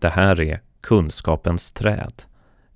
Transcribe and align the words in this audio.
Det 0.00 0.08
här 0.08 0.40
är 0.40 0.60
Kunskapens 0.80 1.72
träd, 1.72 2.22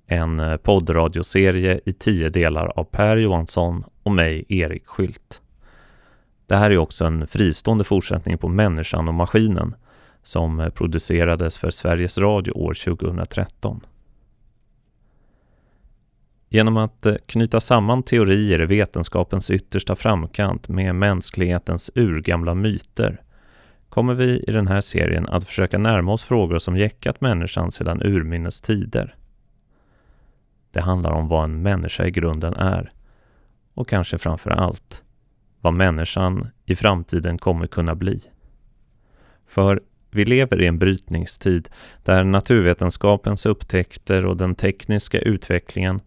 en 0.07 0.59
poddradioserie 0.63 1.79
i 1.85 1.93
tio 1.93 2.29
delar 2.29 2.71
av 2.75 2.83
Per 2.83 3.17
Johansson 3.17 3.83
och 4.03 4.11
mig, 4.11 4.45
Erik 4.49 4.85
Skylt. 4.85 5.41
Det 6.47 6.55
här 6.55 6.71
är 6.71 6.77
också 6.77 7.05
en 7.05 7.27
fristående 7.27 7.83
fortsättning 7.83 8.37
på 8.37 8.47
Människan 8.47 9.07
och 9.07 9.13
maskinen 9.13 9.75
som 10.23 10.71
producerades 10.75 11.57
för 11.57 11.69
Sveriges 11.69 12.17
Radio 12.17 12.51
år 12.51 12.73
2013. 12.73 13.81
Genom 16.49 16.77
att 16.77 17.07
knyta 17.25 17.59
samman 17.59 18.03
teorier 18.03 18.61
i 18.61 18.65
vetenskapens 18.65 19.51
yttersta 19.51 19.95
framkant 19.95 20.67
med 20.67 20.95
mänsklighetens 20.95 21.91
urgamla 21.95 22.53
myter 22.53 23.21
kommer 23.89 24.13
vi 24.13 24.43
i 24.47 24.51
den 24.51 24.67
här 24.67 24.81
serien 24.81 25.25
att 25.29 25.43
försöka 25.43 25.77
närma 25.77 26.11
oss 26.11 26.23
frågor 26.23 26.59
som 26.59 26.77
jäckat 26.77 27.21
människan 27.21 27.71
sedan 27.71 28.01
urminnes 28.03 28.61
tider. 28.61 29.15
Det 30.71 30.81
handlar 30.81 31.11
om 31.11 31.27
vad 31.27 31.43
en 31.43 31.61
människa 31.61 32.05
i 32.05 32.11
grunden 32.11 32.53
är 32.53 32.89
och 33.73 33.87
kanske 33.87 34.17
framför 34.17 34.51
allt 34.51 35.03
vad 35.61 35.73
människan 35.73 36.47
i 36.65 36.75
framtiden 36.75 37.37
kommer 37.37 37.67
kunna 37.67 37.95
bli. 37.95 38.21
För 39.47 39.81
vi 40.11 40.25
lever 40.25 40.61
i 40.61 40.67
en 40.67 40.79
brytningstid 40.79 41.69
där 42.03 42.23
naturvetenskapens 42.23 43.45
upptäckter 43.45 44.25
och 44.25 44.37
den 44.37 44.55
tekniska 44.55 45.19
utvecklingen 45.19 46.01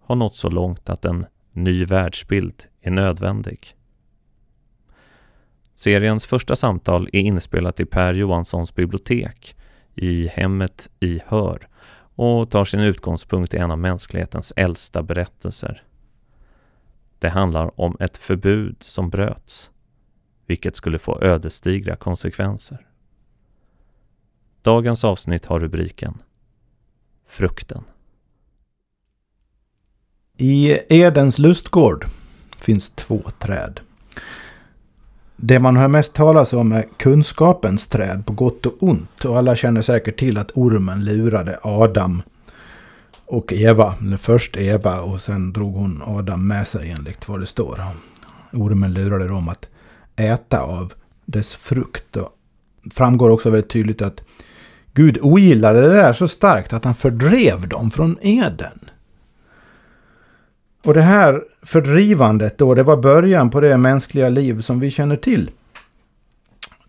har 0.00 0.16
nått 0.16 0.36
så 0.36 0.48
långt 0.48 0.88
att 0.88 1.04
en 1.04 1.26
ny 1.52 1.84
världsbild 1.84 2.64
är 2.80 2.90
nödvändig. 2.90 3.76
Seriens 5.82 6.26
första 6.26 6.56
samtal 6.56 7.08
är 7.12 7.20
inspelat 7.20 7.80
i 7.80 7.84
Per 7.84 8.12
Johanssons 8.14 8.74
bibliotek 8.74 9.56
i 9.94 10.26
hemmet 10.26 10.88
i 11.00 11.20
Hör 11.26 11.68
och 12.14 12.50
tar 12.50 12.64
sin 12.64 12.80
utgångspunkt 12.80 13.54
i 13.54 13.56
en 13.56 13.70
av 13.70 13.78
mänsklighetens 13.78 14.52
äldsta 14.56 15.02
berättelser. 15.02 15.82
Det 17.18 17.28
handlar 17.28 17.80
om 17.80 17.96
ett 18.00 18.16
förbud 18.16 18.76
som 18.80 19.10
bröts, 19.10 19.70
vilket 20.46 20.76
skulle 20.76 20.98
få 20.98 21.22
ödesdigra 21.22 21.96
konsekvenser. 21.96 22.86
Dagens 24.62 25.04
avsnitt 25.04 25.46
har 25.46 25.60
rubriken 25.60 26.22
Frukten. 27.26 27.84
I 30.36 30.78
Edens 30.88 31.38
lustgård 31.38 32.06
finns 32.56 32.90
två 32.90 33.22
träd. 33.38 33.80
Det 35.44 35.58
man 35.58 35.76
hör 35.76 35.88
mest 35.88 36.12
talas 36.14 36.52
om 36.52 36.72
är 36.72 36.86
kunskapens 36.96 37.86
träd 37.86 38.26
på 38.26 38.32
gott 38.32 38.66
och 38.66 38.82
ont. 38.82 39.24
Och 39.24 39.38
alla 39.38 39.56
känner 39.56 39.82
säkert 39.82 40.18
till 40.18 40.38
att 40.38 40.50
ormen 40.54 41.04
lurade 41.04 41.58
Adam 41.62 42.22
och 43.26 43.52
Eva. 43.52 43.94
Eller 44.00 44.16
först 44.16 44.56
Eva 44.56 45.00
och 45.00 45.20
sen 45.20 45.52
drog 45.52 45.74
hon 45.74 46.02
Adam 46.06 46.48
med 46.48 46.66
sig 46.66 46.90
enligt 46.90 47.28
vad 47.28 47.40
det 47.40 47.46
står. 47.46 47.84
Ormen 48.52 48.92
lurade 48.92 49.28
dem 49.28 49.48
att 49.48 49.68
äta 50.16 50.60
av 50.60 50.92
dess 51.24 51.54
frukt. 51.54 52.16
Och 52.16 52.28
framgår 52.94 53.30
också 53.30 53.50
väldigt 53.50 53.70
tydligt 53.70 54.02
att 54.02 54.22
Gud 54.94 55.18
ogillade 55.22 55.80
det 55.80 55.94
där 55.96 56.12
så 56.12 56.28
starkt 56.28 56.72
att 56.72 56.84
han 56.84 56.94
fördrev 56.94 57.68
dem 57.68 57.90
från 57.90 58.18
Eden. 58.20 58.78
Och 60.84 60.94
det 60.94 61.02
här 61.02 61.44
fördrivandet 61.62 62.58
då, 62.58 62.74
det 62.74 62.82
var 62.82 62.96
början 62.96 63.50
på 63.50 63.60
det 63.60 63.76
mänskliga 63.76 64.28
liv 64.28 64.60
som 64.60 64.80
vi 64.80 64.90
känner 64.90 65.16
till. 65.16 65.50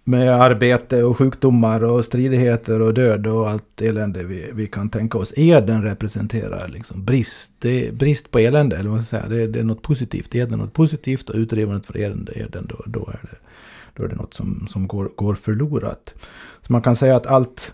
Med 0.04 0.42
arbete 0.42 1.04
och 1.04 1.18
sjukdomar 1.18 1.84
och 1.84 2.06
stridigheter 2.06 2.80
och 2.82 2.94
död 2.94 3.28
och 3.28 3.50
allt 3.50 3.82
elände 3.82 4.24
vi, 4.24 4.50
vi 4.54 4.68
kan 4.68 4.90
tänka 4.90 5.18
oss. 5.18 5.34
Eden 5.36 5.84
representerar 5.84 6.68
liksom 6.68 7.06
brist, 7.06 7.52
det 7.60 7.88
är 7.88 7.92
brist 7.92 8.32
på 8.32 8.40
elände, 8.40 8.76
eller 8.76 8.90
vad 8.90 8.98
man 8.98 9.06
ska 9.06 9.18
säga. 9.18 9.30
Det, 9.30 9.48
det 9.48 9.60
är 9.60 9.64
något 9.64 9.82
positivt. 9.82 10.36
Eden 10.36 10.54
är 10.54 10.58
något 10.58 10.74
positivt 10.74 11.30
och 11.30 11.36
utdrivandet 11.36 11.86
för 11.86 11.98
eden, 11.98 12.28
eden 12.36 12.68
då, 12.70 12.84
då, 12.86 13.00
är 13.00 13.20
det, 13.22 13.38
då 13.94 14.04
är 14.04 14.08
det 14.08 14.16
något 14.16 14.34
som, 14.34 14.68
som 14.70 14.88
går, 14.88 15.10
går 15.16 15.36
förlorat. 15.36 16.14
Så 16.62 16.74
man 16.74 16.82
kan 16.82 16.96
säga 16.96 17.16
att 17.16 17.28
allt 17.28 17.74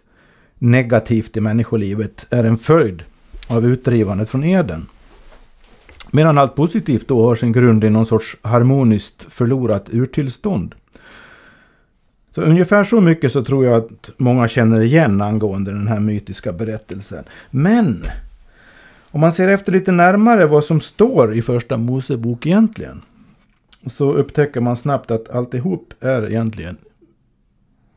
negativt 0.58 1.38
i 1.38 1.42
människolivet 1.42 2.26
är 2.30 2.44
en 2.44 2.58
följd 2.58 3.04
av 3.48 3.66
utdrivandet 3.66 4.30
från 4.30 4.44
eden. 4.44 4.88
Medan 6.12 6.38
allt 6.38 6.56
positivt 6.56 7.08
då 7.08 7.28
har 7.28 7.36
sin 7.36 7.52
grund 7.52 7.84
i 7.84 7.90
någon 7.90 8.06
sorts 8.06 8.38
harmoniskt 8.42 9.34
förlorat 9.34 9.90
urtillstånd. 9.90 10.76
Så 12.36 12.42
ungefär 12.42 12.84
så 12.84 13.02
mycket 13.02 13.32
så 13.32 13.44
tror 13.44 13.66
jag 13.66 13.84
att 13.84 14.10
många 14.18 14.48
känner 14.48 14.82
igen 14.82 15.22
angående 15.22 15.72
den 15.72 15.88
här 15.88 16.00
mytiska 16.00 16.54
berättelsen. 16.54 17.24
Men 17.52 18.06
om 19.12 19.22
man 19.22 19.32
ser 19.32 19.48
efter 19.48 19.72
lite 19.72 19.92
närmare 19.92 20.46
vad 20.46 20.64
som 20.64 20.80
står 20.80 21.36
i 21.36 21.42
första 21.42 21.78
Mosebok 21.78 22.46
egentligen. 22.46 23.02
Så 23.86 24.14
upptäcker 24.14 24.62
man 24.62 24.78
snabbt 24.78 25.12
att 25.12 25.30
alltihop 25.30 25.94
är 26.00 26.30
egentligen 26.30 26.78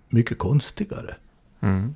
mycket 0.08 0.38
konstigare. 0.38 1.14
Mm. 1.60 1.94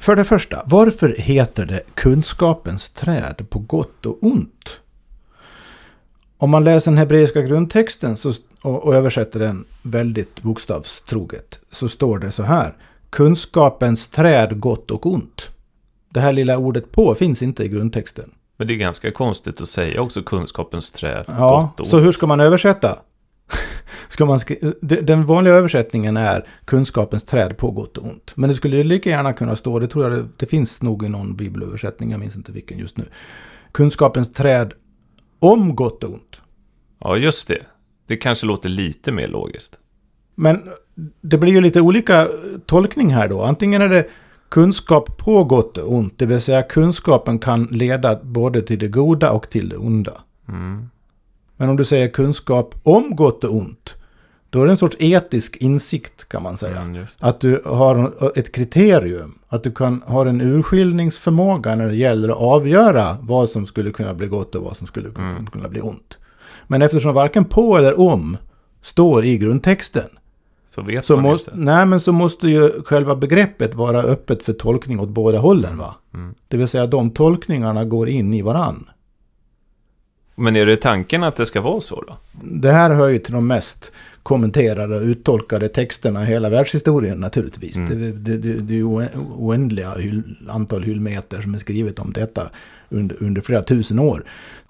För 0.00 0.16
det 0.16 0.24
första, 0.24 0.62
varför 0.66 1.14
heter 1.18 1.66
det 1.66 1.80
kunskapens 1.94 2.90
träd 2.90 3.46
på 3.48 3.58
gott 3.58 4.06
och 4.06 4.18
ont? 4.20 4.80
Om 6.38 6.50
man 6.50 6.64
läser 6.64 6.90
den 6.90 6.98
hebreiska 6.98 7.42
grundtexten 7.42 8.16
så, 8.16 8.32
och, 8.62 8.84
och 8.84 8.94
översätter 8.94 9.40
den 9.40 9.64
väldigt 9.82 10.42
bokstavstroget 10.42 11.58
så 11.70 11.88
står 11.88 12.18
det 12.18 12.32
så 12.32 12.42
här. 12.42 12.74
Kunskapens 13.10 14.08
träd 14.08 14.60
gott 14.60 14.90
och 14.90 15.06
ont. 15.06 15.50
Det 16.08 16.20
här 16.20 16.32
lilla 16.32 16.58
ordet 16.58 16.92
på 16.92 17.14
finns 17.14 17.42
inte 17.42 17.64
i 17.64 17.68
grundtexten. 17.68 18.30
Men 18.56 18.66
det 18.66 18.74
är 18.74 18.76
ganska 18.76 19.10
konstigt 19.10 19.60
att 19.60 19.68
säga 19.68 20.00
också 20.00 20.22
kunskapens 20.22 20.90
träd 20.90 21.24
ja, 21.28 21.60
gott 21.60 21.80
och 21.80 21.86
ont. 21.86 21.90
Så 21.90 21.98
hur 21.98 22.12
ska 22.12 22.26
man 22.26 22.40
översätta? 22.40 22.98
ska 24.08 24.26
man 24.26 24.40
den 24.80 25.26
vanliga 25.26 25.54
översättningen 25.54 26.16
är 26.16 26.48
kunskapens 26.64 27.24
träd 27.24 27.56
på 27.56 27.70
gott 27.70 27.98
och 27.98 28.04
ont. 28.04 28.32
Men 28.34 28.50
det 28.50 28.56
skulle 28.56 28.76
ju 28.76 28.84
lika 28.84 29.10
gärna 29.10 29.32
kunna 29.32 29.56
stå, 29.56 29.78
det 29.78 29.88
tror 29.88 30.04
jag 30.04 30.12
det, 30.12 30.28
det 30.36 30.46
finns 30.46 30.82
nog 30.82 31.04
i 31.04 31.08
någon 31.08 31.36
bibelöversättning, 31.36 32.10
jag 32.10 32.20
minns 32.20 32.36
inte 32.36 32.52
vilken 32.52 32.78
just 32.78 32.96
nu. 32.96 33.04
Kunskapens 33.72 34.32
träd 34.32 34.72
om 35.38 35.76
gott 35.76 36.04
och 36.04 36.10
ont. 36.10 36.36
Ja, 36.98 37.16
just 37.16 37.48
det. 37.48 37.62
Det 38.06 38.16
kanske 38.16 38.46
låter 38.46 38.68
lite 38.68 39.12
mer 39.12 39.28
logiskt. 39.28 39.78
Men 40.34 40.68
det 41.20 41.38
blir 41.38 41.52
ju 41.52 41.60
lite 41.60 41.80
olika 41.80 42.28
tolkning 42.66 43.14
här 43.14 43.28
då. 43.28 43.42
Antingen 43.42 43.82
är 43.82 43.88
det 43.88 44.08
kunskap 44.48 45.16
på 45.18 45.44
gott 45.44 45.78
och 45.78 45.92
ont, 45.92 46.18
det 46.18 46.26
vill 46.26 46.40
säga 46.40 46.62
kunskapen 46.62 47.38
kan 47.38 47.64
leda 47.64 48.20
både 48.22 48.62
till 48.62 48.78
det 48.78 48.88
goda 48.88 49.30
och 49.30 49.50
till 49.50 49.68
det 49.68 49.76
onda. 49.76 50.12
Mm. 50.48 50.88
Men 51.56 51.68
om 51.68 51.76
du 51.76 51.84
säger 51.84 52.08
kunskap 52.08 52.74
om 52.82 53.16
gott 53.16 53.44
och 53.44 53.54
ont, 53.56 53.94
då 54.56 54.62
är 54.62 54.66
det 54.66 54.72
en 54.72 54.76
sorts 54.76 54.96
etisk 54.98 55.56
insikt 55.56 56.28
kan 56.28 56.42
man 56.42 56.56
säga. 56.56 56.80
Mm, 56.80 57.06
att 57.20 57.40
du 57.40 57.62
har 57.64 58.12
ett 58.38 58.52
kriterium. 58.52 59.38
Att 59.48 59.62
du 59.62 59.72
kan 59.72 60.02
ha 60.06 60.28
en 60.28 60.40
urskiljningsförmåga 60.40 61.74
när 61.74 61.88
det 61.88 61.96
gäller 61.96 62.28
att 62.28 62.36
avgöra 62.36 63.16
vad 63.20 63.50
som 63.50 63.66
skulle 63.66 63.90
kunna 63.90 64.14
bli 64.14 64.26
gott 64.26 64.54
och 64.54 64.62
vad 64.62 64.76
som 64.76 64.86
skulle 64.86 65.08
mm. 65.08 65.46
kunna 65.46 65.68
bli 65.68 65.80
ont. 65.80 66.16
Men 66.66 66.82
eftersom 66.82 67.14
varken 67.14 67.44
på 67.44 67.78
eller 67.78 68.00
om 68.00 68.36
står 68.82 69.24
i 69.24 69.38
grundtexten. 69.38 70.08
Så 70.70 70.82
vet 70.82 71.06
så 71.06 71.16
man 71.16 71.22
måste, 71.22 71.50
inte. 71.50 71.62
Nej, 71.62 71.86
men 71.86 72.00
så 72.00 72.12
måste 72.12 72.48
ju 72.48 72.82
själva 72.82 73.16
begreppet 73.16 73.74
vara 73.74 74.02
öppet 74.02 74.42
för 74.42 74.52
tolkning 74.52 75.00
åt 75.00 75.08
båda 75.08 75.38
hållen. 75.38 75.78
Va? 75.78 75.94
Mm. 76.14 76.34
Det 76.48 76.56
vill 76.56 76.68
säga 76.68 76.86
de 76.86 77.10
tolkningarna 77.10 77.84
går 77.84 78.08
in 78.08 78.34
i 78.34 78.42
varann. 78.42 78.90
Men 80.36 80.56
är 80.56 80.66
det 80.66 80.76
tanken 80.76 81.24
att 81.24 81.36
det 81.36 81.46
ska 81.46 81.60
vara 81.60 81.80
så 81.80 82.04
då? 82.08 82.16
Det 82.42 82.72
här 82.72 82.90
hör 82.90 83.08
ju 83.08 83.18
till 83.18 83.34
de 83.34 83.46
mest 83.46 83.92
kommenterade 84.22 84.96
och 84.96 85.02
uttolkade 85.02 85.68
texterna 85.68 86.22
i 86.22 86.26
hela 86.26 86.48
världshistorien 86.48 87.20
naturligtvis. 87.20 87.76
Mm. 87.76 88.00
Det, 88.00 88.12
det, 88.12 88.36
det, 88.36 88.60
det 88.60 88.78
är 88.78 88.84
oändliga 89.36 89.94
hyll, 89.94 90.22
antal 90.48 90.82
hyllmeter 90.82 91.40
som 91.40 91.54
är 91.54 91.58
skrivet 91.58 91.98
om 91.98 92.12
detta 92.12 92.50
under, 92.88 93.22
under 93.22 93.40
flera 93.40 93.62
tusen 93.62 93.98
år. 93.98 94.24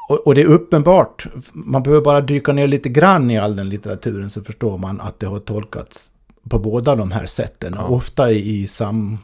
Och, 0.09 0.27
och, 0.27 0.35
det 0.35 0.41
är 0.41 0.47
uppenbart, 0.47 1.27
man 1.53 1.83
behöver 1.83 2.05
bara 2.05 2.21
dyka 2.21 2.53
ner 2.53 2.67
lite 2.67 2.89
grann 2.89 3.31
i 3.31 3.39
all 3.39 3.57
den 3.57 3.69
litteraturen 3.69 4.31
så 4.31 4.43
förstår 4.43 4.79
man 4.79 5.01
att 5.01 5.21
det 5.21 5.27
har 5.27 5.39
tolkats 5.39 6.11
på 6.51 6.59
båda 6.59 6.97
de 6.97 7.11
här 7.11 7.27
sätten. 7.27 7.75
Ja. 7.77 7.87
Ofta 7.87 8.31
i, 8.31 8.63
i 8.63 8.67
sam, 8.67 9.19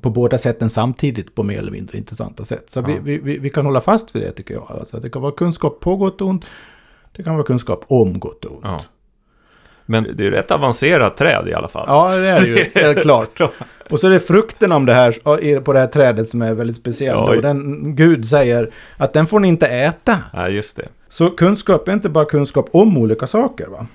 på 0.00 0.10
båda 0.10 0.38
sätten 0.38 0.70
samtidigt 0.70 1.34
på 1.34 1.42
mer 1.42 1.58
eller 1.58 1.72
mindre 1.72 1.98
intressanta 1.98 2.44
sätt. 2.44 2.64
Så 2.70 2.80
ja. 2.80 2.98
vi, 3.02 3.18
vi, 3.18 3.38
vi, 3.38 3.50
kan 3.50 3.66
hålla 3.66 3.80
fast 3.80 4.16
vid 4.16 4.22
det 4.22 4.32
tycker 4.32 4.54
jag. 4.54 4.66
Alltså, 4.68 5.00
det 5.00 5.10
kan 5.10 5.22
vara 5.22 5.32
kunskap 5.32 5.80
på 5.80 5.96
gott 5.96 6.20
och 6.20 6.28
ont. 6.28 6.44
Det 7.16 7.22
kan 7.22 7.34
vara 7.34 7.46
kunskap 7.46 7.84
om 7.88 8.18
gott 8.18 8.44
och 8.44 8.52
ont. 8.52 8.64
Ja. 8.64 8.80
Men 9.86 10.06
det 10.14 10.26
är 10.26 10.30
rätt 10.30 10.50
avancerat 10.50 11.16
träd 11.16 11.48
i 11.48 11.54
alla 11.54 11.68
fall. 11.68 11.84
Ja, 11.88 12.16
det 12.16 12.28
är 12.28 12.40
det 12.40 12.46
ju. 12.46 12.56
Helt 12.74 13.02
klart. 13.02 13.40
Och 13.90 14.00
så 14.00 14.06
är 14.06 14.10
det 14.10 14.20
frukten 14.20 14.72
om 14.72 14.86
det 14.86 14.94
här, 14.94 15.60
på 15.60 15.72
det 15.72 15.78
här 15.78 15.86
trädet 15.86 16.28
som 16.28 16.42
är 16.42 16.54
väldigt 16.54 16.76
speciell. 16.76 17.16
Och 17.16 17.42
den, 17.42 17.96
Gud 17.96 18.28
säger 18.28 18.70
att 18.96 19.12
den 19.12 19.26
får 19.26 19.40
ni 19.40 19.48
inte 19.48 19.66
äta. 19.66 20.18
Ja, 20.32 20.48
just 20.48 20.76
det. 20.76 20.88
Så 21.08 21.30
kunskap 21.30 21.88
är 21.88 21.92
inte 21.92 22.08
bara 22.08 22.24
kunskap 22.24 22.68
om 22.72 22.98
olika 22.98 23.26
saker. 23.26 23.66
Va? 23.66 23.86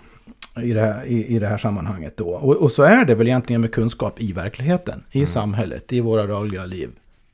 I 0.64 0.74
det 0.74 0.82
här, 0.82 1.06
i, 1.06 1.26
i 1.36 1.40
det 1.40 1.48
här 1.48 1.58
sammanhanget 1.58 2.18
då. 2.18 2.30
Och, 2.30 2.56
och 2.56 2.72
så 2.72 2.84
är 2.84 3.06
det 3.06 3.16
väl 3.16 3.28
egentligen 3.28 3.62
med 3.62 3.72
kunskap 3.74 4.22
i 4.22 4.34
verkligheten, 4.34 5.04
i 5.12 5.18
Mm. 5.18 5.28
samhället, 5.28 5.94
i 5.94 6.00
våra 6.02 6.28
dagliga 6.28 6.66
liv. 6.66 6.90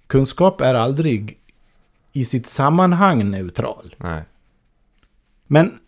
Kunskap 0.08 0.62
är 0.62 0.74
aldrig 0.74 1.38
i 2.14 2.26
sitt 2.26 2.48
sammanhang 2.48 3.30
neutral. 3.32 3.96
Nej. 3.98 4.24
Men 5.48 5.80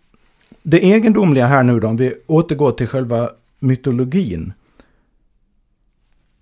det 0.63 0.85
egendomliga 0.85 1.47
här 1.47 1.63
nu 1.63 1.79
då, 1.79 1.87
om 1.87 1.97
vi 1.97 2.13
återgår 2.27 2.71
till 2.71 2.87
själva 2.87 3.29
mytologin. 3.59 4.53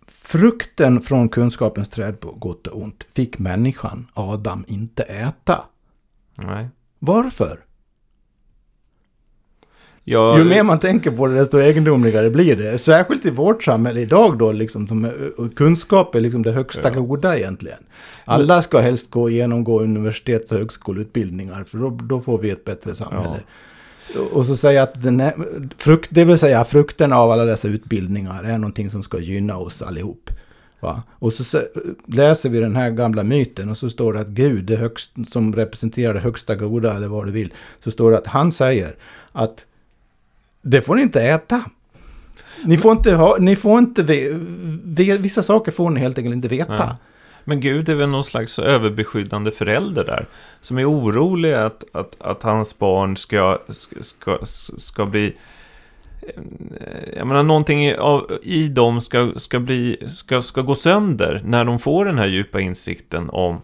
Frukten 0.07 1.01
från 1.01 1.29
kunskapens 1.29 1.89
träd 1.89 2.19
på 2.19 2.31
gott 2.31 2.67
och 2.67 2.81
ont 2.81 3.05
fick 3.13 3.39
människan, 3.39 4.07
Adam, 4.13 4.65
inte 4.67 5.03
äta. 5.03 5.63
Nej. 6.35 6.67
Varför? 6.99 7.59
Jag, 10.07 10.39
Ju 10.39 10.45
mer 10.45 10.63
man 10.63 10.79
tänker 10.79 11.11
på 11.11 11.27
det, 11.27 11.35
desto 11.35 11.59
egendomligare 11.59 12.29
blir 12.29 12.55
det. 12.55 12.77
Särskilt 12.77 13.25
i 13.25 13.29
vårt 13.29 13.63
samhälle 13.63 13.99
idag 13.99 14.37
då, 14.37 14.51
liksom, 14.51 14.87
som, 14.87 15.05
är- 15.05 15.55
kunskap 15.55 16.15
är 16.15 16.21
liksom 16.21 16.43
det 16.43 16.51
högsta 16.51 16.91
Ja. 16.93 16.99
goda 16.99 17.37
egentligen. 17.37 17.77
Alla 18.25 18.61
ska 18.61 18.79
helst 18.79 19.09
gå 19.09 19.29
genomgå 19.29 19.81
universitets 19.81 20.51
och 20.51 20.57
högskoleutbildningar, 20.57 21.63
för 21.63 21.77
då, 21.77 21.89
då 21.89 22.21
får 22.21 22.37
vi 22.37 22.49
ett 22.49 22.65
bättre 22.65 22.95
samhälle. 22.95 23.39
Och 24.31 24.45
så 24.45 24.57
säga 24.57 24.83
att 24.83 25.03
den 25.03 25.19
är, 25.19 25.33
frukt, 25.77 26.09
det 26.11 26.25
vill 26.25 26.37
säga 26.37 26.65
frukten 26.65 27.13
av 27.13 27.31
alla 27.31 27.45
dessa 27.45 27.67
utbildningar 27.67 28.43
är 28.43 28.57
någonting 28.57 28.89
som 28.89 29.03
ska 29.03 29.19
gynna 29.19 29.57
oss 29.57 29.81
allihop. 29.81 30.29
Va? 30.79 31.03
Och 31.19 31.33
så 31.33 31.43
se- 31.43 31.67
läser 32.07 32.49
vi 32.49 32.59
den 32.59 32.75
här 32.75 32.89
gamla 32.89 33.23
myten 33.23 33.69
och 33.69 33.77
så 33.77 33.89
står 33.89 34.13
det 34.13 34.19
att 34.19 34.27
Gud, 34.27 34.63
det 34.65 34.75
högst, 34.75 35.11
som 35.27 35.55
representerar 35.55 36.13
det 36.13 36.19
högsta 36.19 36.55
goda 36.55 36.95
eller 36.95 37.07
vad 37.07 37.25
du 37.25 37.31
vill, 37.31 37.53
så 37.83 37.91
står 37.91 38.11
det 38.11 38.17
att 38.17 38.27
han 38.27 38.51
säger 38.51 38.95
att 39.31 39.65
det 40.65 40.81
får 40.81 40.95
ni 40.95 41.01
inte 41.01 41.21
äta. 41.21 41.63
Ni 42.63 42.77
får 42.77 42.91
inte 42.91 43.15
ha, 43.15 43.37
ni 43.39 43.55
får 43.55 43.79
inte, 43.79 44.03
vissa 45.19 45.43
saker 45.43 45.71
får 45.71 45.89
ni 45.89 45.99
helt 45.99 46.17
enkelt 46.17 46.35
inte 46.35 46.47
veta. 46.47 46.73
Ja. 46.75 46.97
Men 47.43 47.59
Gud 47.59 47.89
är 47.89 47.95
väl 47.95 48.09
någon 48.09 48.23
slags 48.23 48.59
överbeskyddande 48.59 49.51
förälder 49.51 50.05
där. 50.05 50.25
Som 50.61 50.77
är 50.77 50.89
orolig 50.89 51.53
att, 51.53 51.83
att, 51.93 52.21
att 52.21 52.43
hans 52.43 52.77
barn 52.79 53.17
ska, 53.17 53.59
ska, 53.99 54.37
ska, 54.77 55.05
bli... 55.05 55.35
Eh, 56.21 56.41
jag 57.17 57.27
menar, 57.27 57.43
någonting 57.43 57.85
i- 57.85 57.95
av, 57.95 58.31
i 58.43 58.67
dem 58.67 59.01
ska, 59.01 59.31
ska, 59.35 59.59
bli, 59.59 59.97
ska, 60.07 60.41
ska 60.41 60.61
gå 60.61 60.75
sönder 60.75 61.41
när 61.45 61.65
de 61.65 61.79
får 61.79 62.05
den 62.05 62.17
här 62.17 62.27
djupa 62.27 62.59
insikten 62.59 63.29
om 63.29 63.61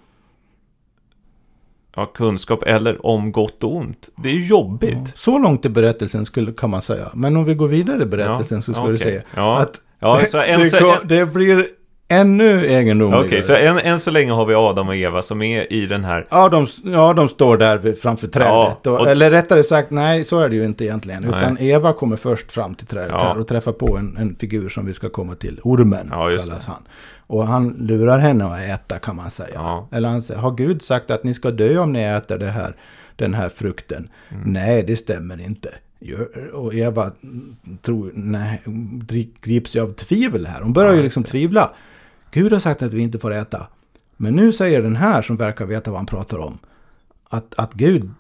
ja, 1.96 2.06
kunskap 2.06 2.64
eller 2.64 3.06
om 3.06 3.32
gott 3.32 3.64
och 3.64 3.76
ont. 3.76 4.10
Det 4.16 4.30
är 4.30 4.48
jobbigt. 4.48 5.14
Så 5.16 5.38
långt 5.38 5.66
i 5.66 5.70
berättelsen 5.70 6.26
skulle, 6.26 6.52
kan 6.52 6.70
man 6.70 6.82
säga. 6.82 7.10
Men 7.14 7.38
om 7.38 7.46
vi 7.46 7.54
går 7.54 7.68
vidare 7.68 8.04
i 8.04 8.06
berättelsen 8.06 8.62
så 8.62 8.74
ska 8.74 8.88
du 8.88 8.96
okej. 8.96 9.22
se 9.22 9.28
Ja. 9.36 9.60
att 9.60 9.82
Ja, 10.00 10.20
så 10.30 10.38
en, 10.42 10.60
det, 10.60 11.00
det 11.04 11.26
blir 11.26 11.68
ännu 12.12 12.66
egendomligare. 12.68 13.26
Okej, 13.26 13.44
så 13.44 13.56
än, 13.56 13.78
än 13.80 14.00
så 14.00 14.12
länge 14.12 14.32
har 14.32 14.46
vi 14.46 14.56
Adam 14.56 14.88
och 14.88 14.96
Eva 14.96 15.22
som 15.22 15.42
är 15.42 15.74
i 15.74 15.86
den 15.86 16.04
här... 16.06 16.28
Ja 16.32 16.50
de, 16.50 16.68
ja, 16.84 17.14
de 17.14 17.30
står 17.30 17.58
där 17.58 17.96
framför 18.02 18.28
trädet. 18.28 18.50
Ja, 18.52 18.78
och, 18.86 19.00
och- 19.00 19.08
eller 19.08 19.32
rättare 19.32 19.64
sagt, 19.64 19.92
nej, 19.92 20.26
så 20.26 20.40
är 20.40 20.50
det 20.50 20.56
ju 20.56 20.66
inte 20.66 20.84
egentligen. 20.86 21.22
Nej. 21.30 21.38
Utan 21.40 21.58
Eva 21.60 21.94
kommer 21.94 22.16
först 22.16 22.52
fram 22.52 22.76
till 22.76 22.88
trädet 22.88 23.12
Ja. 23.12 23.20
här 23.24 23.38
och 23.40 23.48
träffar 23.48 23.72
på 23.72 23.98
en, 23.98 24.18
en 24.18 24.36
figur 24.36 24.70
som 24.70 24.86
vi 24.86 24.94
ska 24.94 25.10
komma 25.10 25.36
till. 25.36 25.60
Ormen 25.64 26.08
Ja, 26.12 26.32
just 26.32 26.50
kallas 26.50 26.66
det. 26.66 26.72
han. 26.72 26.84
Och 27.28 27.48
han 27.48 27.70
lurar 27.80 28.18
henne 28.18 28.46
att 28.46 28.60
äta 28.62 29.00
kan 29.00 29.16
man 29.16 29.32
säga. 29.32 29.50
Ja. 29.54 29.88
Eller 29.92 30.10
han 30.10 30.22
säger, 30.22 30.42
har 30.42 30.52
Gud 30.52 30.82
sagt 30.82 31.12
att 31.12 31.24
ni 31.24 31.34
ska 31.34 31.52
dö 31.52 31.78
om 31.78 31.94
ni 31.94 32.02
äter 32.04 32.38
det 32.38 32.48
här, 32.50 32.76
den 33.16 33.34
här 33.34 33.50
frukten? 33.50 34.10
Mm. 34.30 34.44
Nej, 34.54 34.84
det 34.84 34.96
stämmer 34.98 35.42
inte. 35.42 35.70
Och 36.54 36.74
Eva 36.74 37.12
tror, 37.82 38.12
nej, 38.16 38.62
grips 39.42 39.76
ju 39.76 39.80
av 39.82 39.94
tvivel 39.94 40.46
här. 40.48 40.62
Hon 40.62 40.74
börjar 40.74 40.92
Ja, 40.92 40.98
ju 40.98 41.04
liksom 41.04 41.24
tvivla. 41.24 41.72
Gud 42.32 42.52
har 42.54 42.60
sagt 42.60 42.82
att 42.82 42.94
vi 42.94 43.02
inte 43.02 43.20
får 43.20 43.34
äta. 43.34 43.68
Men 44.18 44.36
nu 44.36 44.54
säger 44.54 44.82
den 44.82 44.96
här 44.96 45.22
som 45.22 45.38
verkar 45.38 45.66
veta 45.66 45.92
vad 45.92 46.00
han 46.00 46.06
pratar 46.06 46.38
om. 46.38 46.58
Att, 47.30 47.54
att 47.58 47.74
Gud 47.74 48.12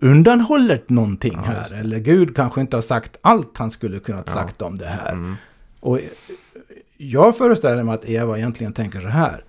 undanhåller 0.00 0.82
någonting 0.86 1.32
Ja, 1.34 1.40
här. 1.40 1.74
Eller 1.80 1.98
Gud 1.98 2.36
kanske 2.36 2.60
inte 2.60 2.76
har 2.76 2.82
sagt 2.82 3.16
allt 3.20 3.58
han 3.58 3.70
skulle 3.70 3.98
kunnat 3.98 4.24
Ja. 4.26 4.32
sagt 4.32 4.62
om 4.62 4.78
det 4.78 4.86
här. 4.86 5.12
Mm, 5.12 5.34
Och 5.80 6.00
jag 6.96 7.36
föreställer 7.36 7.82
mig 7.82 7.94
att 7.94 8.08
Eva 8.08 8.38
egentligen 8.38 8.72
tänker 8.72 9.00
så 9.00 9.08
här. 9.08 9.44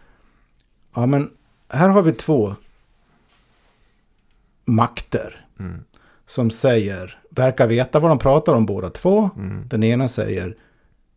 Ja 0.95 1.05
men 1.05 1.29
här 1.69 1.89
har 1.89 2.01
vi 2.01 2.11
två 2.11 2.55
makter 4.65 5.45
mm, 5.59 5.83
som 6.25 6.51
säger, 6.51 7.19
verkar 7.29 7.67
veta 7.67 7.99
vad 7.99 8.11
de 8.11 8.19
pratar 8.19 8.53
om 8.53 8.65
båda 8.65 8.89
två. 8.89 9.29
mm. 9.35 9.67
Den 9.67 9.83
ena 9.83 10.07
säger 10.07 10.55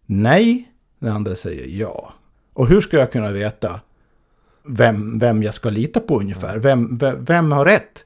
nej, 0.06 0.68
den 1.00 1.12
andra 1.12 1.36
säger 1.36 1.66
ja. 1.80 2.12
Och 2.52 2.68
hur 2.68 2.80
ska 2.80 2.96
jag 2.98 3.12
kunna 3.12 3.30
veta 3.32 3.80
vem, 4.62 5.18
vem 5.18 5.42
jag 5.42 5.54
ska 5.54 5.70
lita 5.70 6.00
på 6.00 6.20
ungefär? 6.20 6.58
Vem, 6.58 6.96
vem, 6.98 7.24
vem 7.24 7.52
har 7.52 7.64
rätt? 7.64 8.04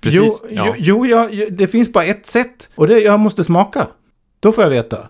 Precis, 0.00 0.18
Jo, 0.20 0.48
ja. 0.50 0.74
jo, 0.78 1.06
jag, 1.06 1.52
det 1.52 1.66
finns 1.66 1.92
bara 1.92 2.04
ett 2.04 2.26
sätt. 2.26 2.70
Och 2.74 2.86
det 2.86 3.00
jag 3.00 3.20
måste 3.20 3.44
smaka. 3.44 3.88
Då 4.40 4.52
får 4.52 4.64
jag 4.64 4.70
veta. 4.70 5.08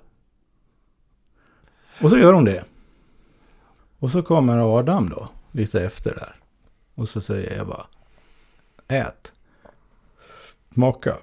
Och 2.00 2.10
så 2.10 2.18
gör 2.18 2.32
hon 2.32 2.44
det. 2.44 2.64
Och 3.98 4.10
så 4.10 4.22
kommer 4.22 4.78
Adam 4.78 5.08
då, 5.08 5.28
lite 5.52 5.80
efter 5.84 6.14
där. 6.14 6.36
Och 6.94 7.08
så 7.08 7.20
säger 7.20 7.60
Eva, 7.60 7.86
ät. 8.88 9.32
Smaka. 10.74 11.16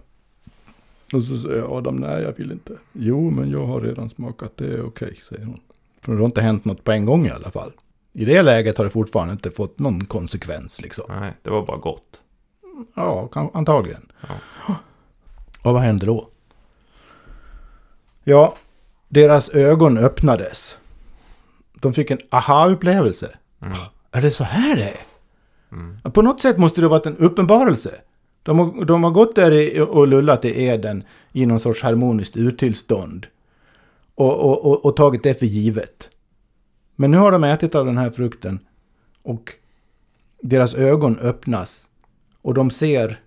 Och 1.13 1.23
så 1.23 1.37
säger 1.37 1.77
Adam, 1.77 1.95
nej 1.95 2.23
jag 2.23 2.33
vill 2.37 2.51
inte. 2.51 2.77
Jo, 2.93 3.29
men 3.29 3.49
jag 3.49 3.65
har 3.65 3.81
redan 3.81 4.09
smakat, 4.09 4.57
det 4.57 4.73
är 4.73 4.85
okej, 4.85 5.19
säger 5.29 5.45
hon. 5.45 5.59
För 6.01 6.11
det 6.11 6.17
har 6.17 6.25
inte 6.25 6.41
hänt 6.41 6.65
något 6.65 6.83
på 6.83 6.91
en 6.91 7.05
gång 7.05 7.25
i 7.25 7.31
alla 7.31 7.51
fall. 7.51 7.71
I 8.13 8.25
det 8.25 8.41
läget 8.41 8.77
har 8.77 8.85
det 8.85 8.91
fortfarande 8.91 9.31
inte 9.31 9.51
fått 9.51 9.79
någon 9.79 10.05
konsekvens 10.05 10.81
liksom. 10.81 11.05
Nej, 11.09 11.33
det 11.41 11.49
var 11.49 11.65
bara 11.65 11.77
gott. 11.77 12.21
Ja, 12.95 13.29
antagligen. 13.53 14.11
Ja. 14.21 14.35
Och 15.63 15.73
vad 15.73 15.81
hände 15.81 16.05
då? 16.05 16.27
Ja, 18.23 18.55
deras 19.09 19.49
ögon 19.49 19.97
öppnades. 19.97 20.77
De 21.73 21.93
fick 21.93 22.11
en 22.11 22.19
aha-upplevelse. 22.29 23.29
Mm. 23.61 23.77
Är 24.11 24.21
det 24.21 24.31
så 24.31 24.43
här 24.43 24.75
det 24.75 24.83
är? 24.83 24.97
Mm. 25.71 25.97
På 26.11 26.21
något 26.21 26.41
sätt 26.41 26.57
måste 26.57 26.81
det 26.81 26.87
ha 26.87 26.91
varit 26.91 27.05
en 27.05 27.17
uppenbarelse. 27.17 27.95
De 28.43 28.59
har, 28.59 28.85
de 28.85 29.03
har 29.03 29.11
gått 29.11 29.35
där 29.35 29.81
och 29.81 30.07
lullat 30.07 30.45
i 30.45 30.65
Eden 30.65 31.03
i 31.31 31.45
någon 31.45 31.59
sorts 31.59 31.81
harmoniskt 31.81 32.37
urtillstånd. 32.37 33.27
Och, 34.21 34.39
och, 34.49 34.65
och, 34.65 34.85
och 34.85 34.95
tagit 34.95 35.23
det 35.23 35.39
för 35.39 35.45
givet. 35.45 36.09
Men 36.95 37.11
nu 37.11 37.17
har 37.17 37.31
de 37.31 37.43
ätit 37.43 37.75
av 37.75 37.85
den 37.85 37.97
här 37.97 38.09
frukten. 38.11 38.59
Och 39.23 39.51
deras 40.41 40.75
ögon 40.75 41.19
öppnas. 41.19 41.85
Och 42.41 42.53
de 42.53 42.71
ser 42.71 43.19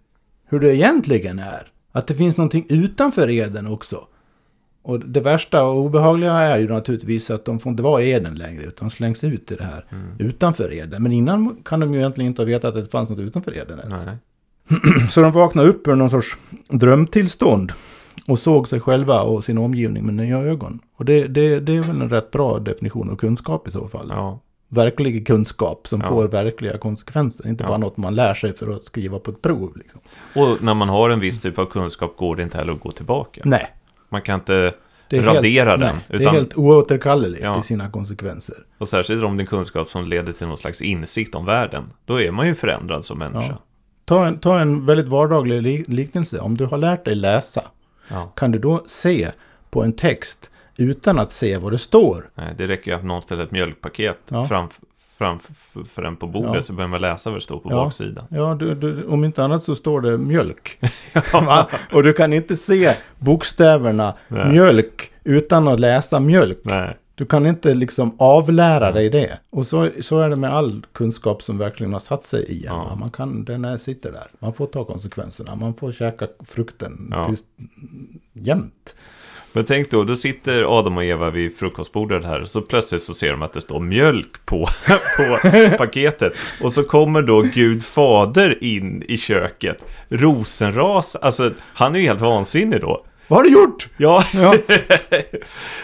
hur 0.47 0.61
det 0.61 0.77
egentligen 0.77 1.39
är. 1.39 1.73
Att 1.93 2.07
det 2.07 2.15
finns 2.15 2.37
någonting 2.37 2.67
utanför 2.69 3.31
Eden 3.31 3.67
också. 3.67 4.07
Och 4.83 5.01
det 5.01 5.21
värsta 5.21 5.65
och 5.65 5.79
obehagliga 5.79 6.33
är 6.33 6.59
ju 6.59 6.69
naturligtvis 6.69 7.31
att 7.31 7.45
de 7.45 7.59
får 7.61 7.71
inte 7.71 7.83
vara 7.83 8.03
i 8.03 8.11
Eden 8.11 8.35
längre. 8.35 8.65
Utan 8.65 8.91
slängs 8.91 9.25
ut 9.25 9.53
i 9.53 9.57
det 9.57 9.65
här 9.65 9.85
Mm. 9.93 10.07
utanför 10.19 10.73
Eden. 10.73 11.03
Men 11.03 11.13
innan 11.13 11.57
kan 11.65 11.81
de 11.81 11.95
ju 11.95 12.01
egentligen 12.01 12.29
inte 12.29 12.43
ha 12.43 12.47
vetat 12.47 12.77
att 12.77 12.85
det 12.85 12.91
fanns 12.91 13.11
något 13.11 13.19
utanför 13.19 13.57
Eden 13.57 13.79
ens. 13.81 14.07
Nej. 14.07 14.17
Så 15.11 15.21
de 15.21 15.33
vaknade 15.33 15.69
upp 15.69 15.89
ur 15.89 15.95
någon 15.95 16.11
sorts 16.11 16.37
drömtillstånd. 16.69 17.73
Och 18.27 18.39
såg 18.39 18.69
sig 18.69 18.81
själva 18.81 19.21
och 19.23 19.45
sin 19.45 19.59
omgivning 19.59 20.05
med 20.07 20.15
nya 20.15 20.39
ögon. 20.39 20.81
Och 20.97 21.05
det, 21.05 21.27
det, 21.27 21.61
det 21.61 21.77
är 21.77 21.81
väl 21.81 22.01
en 22.01 22.11
rätt 22.11 22.31
bra 22.31 22.59
definition 22.59 23.11
av 23.11 23.17
kunskap 23.17 23.69
i 23.69 23.71
så 23.71 23.89
fall. 23.89 24.09
Ja. 24.15 24.41
Verklig 24.69 25.27
kunskap 25.27 25.89
som 25.89 26.01
Ja. 26.01 26.09
får 26.09 26.29
verkliga 26.29 26.79
konsekvenser. 26.79 27.49
Inte 27.49 27.65
Ja. 27.65 27.69
bara 27.69 27.79
något 27.79 27.97
man 27.97 28.15
lär 28.15 28.35
sig 28.35 28.55
för 28.57 28.71
att 28.71 28.85
skriva 28.85 29.19
på 29.19 29.31
ett 29.31 29.43
prov. 29.43 29.73
Liksom. 29.77 30.01
Och 30.35 30.63
när 30.63 30.75
man 30.75 30.89
har 30.89 31.11
en 31.11 31.21
viss 31.21 31.41
typ 31.41 31.59
av 31.59 31.67
kunskap 31.67 32.17
går 32.17 32.37
det 32.37 32.43
inte 32.43 32.59
heller 32.59 32.73
att 32.73 32.81
gå 32.81 32.93
tillbaka. 32.93 33.41
Nej. 33.45 33.67
Man 34.09 34.23
kan 34.23 34.35
inte, 34.35 34.75
Radera 35.11 35.71
helt, 35.71 35.81
den, 35.81 35.95
Nej, 35.95 36.05
det 36.09 36.17
är 36.17 36.21
utan- 36.21 36.35
helt 36.35 36.57
oåterkalleligt 36.57 37.43
Ja. 37.45 37.61
i 37.61 37.63
sina 37.63 37.91
konsekvenser. 37.91 38.55
och 38.79 38.89
särskilt 38.89 39.25
om 39.25 39.37
det 39.37 39.43
är 39.43 39.47
kunskap 39.47 39.89
som 39.89 40.05
leder 40.05 40.33
till 40.33 40.47
någon 40.47 40.57
slags 40.57 40.83
insikt 40.83 41.35
om 41.35 41.45
världen, 41.45 41.85
då 42.05 42.21
är 42.21 42.31
man 42.31 42.47
ju 42.47 42.55
förändrad 42.55 43.05
som 43.05 43.19
människa. 43.19 43.47
Ja. 43.49 43.59
Ta 44.05 44.27
en, 44.27 44.39
ta 44.39 44.59
en 44.61 44.87
väldigt 44.87 45.09
vardaglig 45.09 45.63
li- 45.63 45.85
liknelse. 45.89 46.39
Om 46.41 46.57
du 46.57 46.65
har 46.65 46.79
lärt 46.79 47.05
dig 47.05 47.15
läsa, 47.15 47.63
Ja. 48.09 48.33
kan 48.37 48.51
du 48.51 48.59
då 48.59 48.83
se 48.87 49.31
på 49.71 49.83
en 49.83 49.93
text 49.93 50.51
utan 50.77 51.19
att 51.19 51.33
se 51.33 51.57
vad 51.57 51.73
det 51.73 51.79
står? 51.79 52.31
Nej, 52.35 52.55
det 52.59 52.67
räcker 52.67 52.91
ju 52.91 52.97
att 52.97 53.05
någon 53.05 53.23
ställer 53.23 53.45
ett 53.45 53.51
mjölkpaket 53.51 54.19
Ja. 54.29 54.45
framför 54.47 54.81
framför 55.19 55.55
för 55.85 56.03
en 56.03 56.17
på 56.17 56.27
bordet 56.27 56.55
Ja. 56.55 56.61
så 56.61 56.73
börjar 56.73 56.89
man 56.89 57.01
läsa 57.01 57.31
vad 57.31 57.37
det 57.37 57.43
står 57.43 57.59
på 57.59 57.71
Ja. 57.71 57.77
baksidan. 57.85 58.25
Ja, 58.31 58.55
du, 58.55 58.75
du, 58.75 59.05
om 59.07 59.25
inte 59.25 59.45
annat 59.45 59.63
så 59.63 59.75
står 59.77 60.01
det 60.01 60.19
mjölk. 60.19 60.79
Och 61.93 62.03
du 62.03 62.13
kan 62.13 62.33
inte 62.33 62.57
se 62.57 62.95
bokstäverna 63.19 64.15
Nej. 64.29 64.49
mjölk 64.53 65.11
utan 65.25 65.69
att 65.69 65.81
läsa 65.81 66.21
mjölk. 66.21 66.59
Nej. 66.63 66.97
Du 67.17 67.25
kan 67.27 67.47
inte 67.47 67.75
liksom 67.75 68.17
avlära 68.19 68.93
dig 68.93 69.11
det. 69.11 69.39
Och 69.51 69.67
så, 69.67 69.89
så 70.01 70.21
är 70.21 70.31
det 70.31 70.37
med 70.37 70.55
all 70.55 70.87
kunskap 70.93 71.43
som 71.43 71.59
verkligen 71.59 71.93
har 71.93 72.01
satt 72.01 72.25
sig 72.25 72.45
i 72.49 72.67
en. 72.67 72.75
Ja. 72.75 72.97
Man 73.01 73.11
kan, 73.11 73.45
den 73.45 73.65
är, 73.65 73.79
sitter 73.79 74.13
där. 74.13 74.27
Man 74.39 74.53
får 74.55 74.67
ta 74.67 74.85
konsekvenserna. 74.85 75.55
Man 75.57 75.75
får 75.75 75.93
käka 75.93 76.27
frukten 76.47 77.09
Ja. 77.11 77.25
tills, 77.25 77.45
jämt. 78.33 78.97
Men 79.53 79.65
tänk 79.65 79.91
då, 79.91 80.05
då 80.05 80.17
sitter 80.17 80.79
Adam 80.79 80.97
och 80.97 81.05
Eva 81.05 81.31
vid 81.31 81.57
frukostbordet 81.57 82.25
här 82.25 82.45
så 82.45 82.61
plötsligt 82.61 83.03
så 83.03 83.15
ser 83.15 83.31
de 83.31 83.43
att 83.43 83.53
det 83.53 83.61
står 83.61 83.81
mjölk 83.81 84.47
på, 84.47 84.67
på 85.17 85.39
paketet. 85.79 86.33
Och 86.63 86.73
så 86.73 86.83
kommer 86.83 87.23
då 87.23 87.43
Gud 87.43 87.83
fader 87.85 88.65
in 88.65 89.03
i 89.09 89.17
köket. 89.17 89.85
Rosenras, 90.09 91.17
alltså 91.17 91.51
han 91.61 91.95
är 91.95 91.99
ju 91.99 92.07
helt 92.07 92.21
vansinnig 92.21 92.81
då. 92.81 93.05
Vad 93.29 93.39
har 93.39 93.45
du 93.45 93.53
gjort? 93.53 93.89
Ja, 93.97 94.25
Ja. 94.35 94.55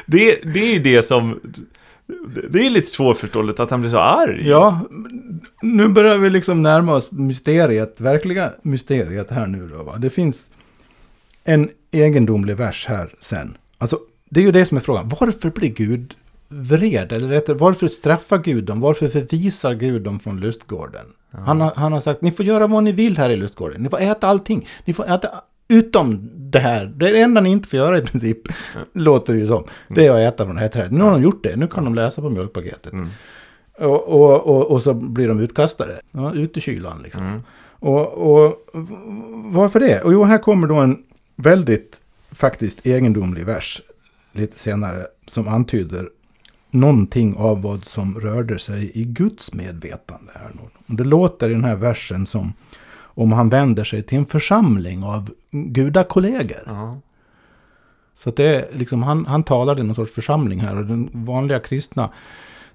det, 0.07 0.41
det 0.43 0.61
är 0.61 0.73
ju 0.73 0.79
det 0.79 1.03
som... 1.03 1.41
Det 2.51 2.67
är 2.67 2.71
lite 2.71 2.87
svårförståeligt 2.87 3.61
att 3.61 3.71
han 3.71 3.81
blir 3.81 3.91
så 3.91 3.99
arg. 3.99 4.49
Ja, 4.49 4.81
nu 5.63 5.89
börjar 5.89 6.19
vi 6.19 6.31
liksom 6.31 6.63
närma 6.63 6.95
oss 6.95 7.13
mysteriet, 7.13 8.01
verkliga 8.01 8.53
mysteriet 8.63 9.31
här 9.31 9.47
nu 9.47 9.69
då. 9.69 9.83
Va? 9.83 9.97
Det 9.99 10.11
finns 10.11 10.51
en 11.45 11.69
egendomlig 11.91 12.57
vers 12.57 12.87
här 12.89 13.15
sen. 13.21 13.57
Alltså, 13.79 13.99
det 14.29 14.41
är 14.41 14.45
ju 14.45 14.53
det 14.53 14.67
som 14.67 14.77
är 14.77 14.81
frågan. 14.81 15.09
Varför 15.21 15.51
blir 15.51 15.69
Gud 15.69 16.15
vred? 16.49 17.13
Eller 17.13 17.29
rättare, 17.29 17.57
varför 17.57 17.89
straffar 17.89 18.39
Gud 18.39 18.65
dem? 18.65 18.81
Varför 18.81 19.09
förvisar 19.09 19.75
Gud 19.75 20.03
dem 20.03 20.21
från 20.21 20.41
lustgården? 20.41 21.07
Han, 21.31 21.61
har, 21.61 21.73
han 21.77 21.93
har 21.93 22.01
sagt, 22.01 22.23
ni 22.23 22.33
får 22.33 22.47
göra 22.47 22.67
vad 22.67 22.85
ni 22.85 22.93
vill 22.93 23.19
här 23.19 23.31
i 23.31 23.37
lustgården. 23.37 23.83
Ni 23.83 23.89
får 23.89 24.01
äta 24.01 24.27
allting. 24.27 24.69
Ni 24.85 24.95
får 24.95 25.11
äta 25.11 25.29
utom 25.71 26.31
det 26.35 26.59
här. 26.59 26.93
Det 26.97 27.09
är 27.09 27.13
det 27.13 27.21
enda 27.21 27.41
ni 27.41 27.51
inte 27.51 27.69
får 27.69 27.77
göra 27.77 27.99
i 27.99 28.03
princip. 28.03 28.39
Låter 28.93 29.33
det 29.33 29.39
ju 29.39 29.47
som. 29.47 29.65
Det 29.89 30.07
är 30.07 30.11
att 30.11 30.35
äta 30.35 30.45
från 30.45 30.55
det 30.55 30.61
här 30.61 30.69
trädet. 30.69 30.93
Nu 30.93 31.05
har 31.05 31.11
de 31.11 31.23
gjort 31.23 31.43
det. 31.43 31.57
Nu 31.57 31.67
kan 31.67 31.85
de 31.85 31.95
läsa 31.95 32.23
på 32.23 32.31
mjölkpaketet. 32.31 32.93
Mm. 32.93 33.09
Och, 33.79 34.09
och, 34.09 34.47
och, 34.47 34.71
och 34.71 34.83
så 34.83 34.95
blir 34.95 35.29
de 35.29 35.41
utkastade. 35.41 36.01
Ja, 36.11 36.35
ut 36.35 36.57
i 36.57 36.61
kylan 36.61 37.03
liksom. 37.03 37.23
Mm. 37.23 37.43
Och, 37.69 38.09
och 38.13 38.71
varför 39.45 39.81
det? 39.81 40.03
Och 40.03 40.13
jo, 40.13 40.25
här 40.25 40.39
kommer 40.39 40.67
då 40.67 40.75
en 40.75 41.03
väldigt 41.37 42.01
faktiskt 42.33 42.87
egendomlig 42.87 43.47
vers 43.47 43.83
lite 44.33 44.59
senare 44.59 45.07
som 45.27 45.49
antyder 45.49 46.09
någonting 46.71 47.37
av 47.37 47.63
vad 47.63 47.85
som 47.85 48.21
rörde 48.21 48.59
sig 48.59 48.91
i 48.95 49.05
Guds 49.05 49.53
medvetande. 49.53 50.33
Här 50.35 50.51
Det 50.87 51.05
låter 51.05 51.51
i 51.51 51.53
den 51.53 51.65
här 51.65 51.77
versen 51.77 52.27
som 52.27 52.53
om 53.15 53.33
han 53.33 53.49
vänder 53.49 53.85
sig 53.85 54.03
till 54.03 54.19
en 54.19 54.27
församling 54.27 55.05
av 55.05 55.31
gudakollegor. 55.51 56.63
Ja. 56.67 56.99
Så 58.15 58.31
det 58.31 58.45
är 58.45 58.65
liksom, 58.73 59.03
han, 59.03 59.27
han 59.27 59.43
talar 59.43 59.81
i 59.81 59.83
någon 59.83 59.97
sorts 59.97 60.13
församling 60.13 60.61
här 60.61 60.77
och 60.77 60.85
den 60.87 61.11
vanliga 61.13 61.59
kristna 61.59 62.11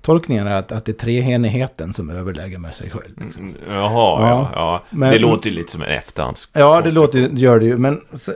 tolkningen 0.05 0.47
är 0.47 0.55
att, 0.55 0.71
att 0.71 0.85
det 0.85 0.91
är 0.91 0.93
treenigheten 0.93 1.93
som 1.93 2.09
överlägger 2.09 2.57
med 2.57 2.75
sig 2.75 2.89
själv. 2.89 3.37
Mm, 3.39 3.55
Jaha, 3.69 3.89
ja. 4.21 4.29
Ja. 4.29 4.49
ja. 4.53 4.83
Men- 4.89 5.11
det 5.11 5.19
låter 5.19 5.49
ju 5.49 5.55
lite 5.55 5.71
som 5.71 5.81
en 5.81 5.89
efterhands... 5.89 6.49
Ja, 6.53 6.81
det 6.81 6.91
låter, 6.91 7.19
gör 7.19 7.59
det 7.59 7.65
ju. 7.65 7.77
Men 7.77 8.01
så, 8.13 8.33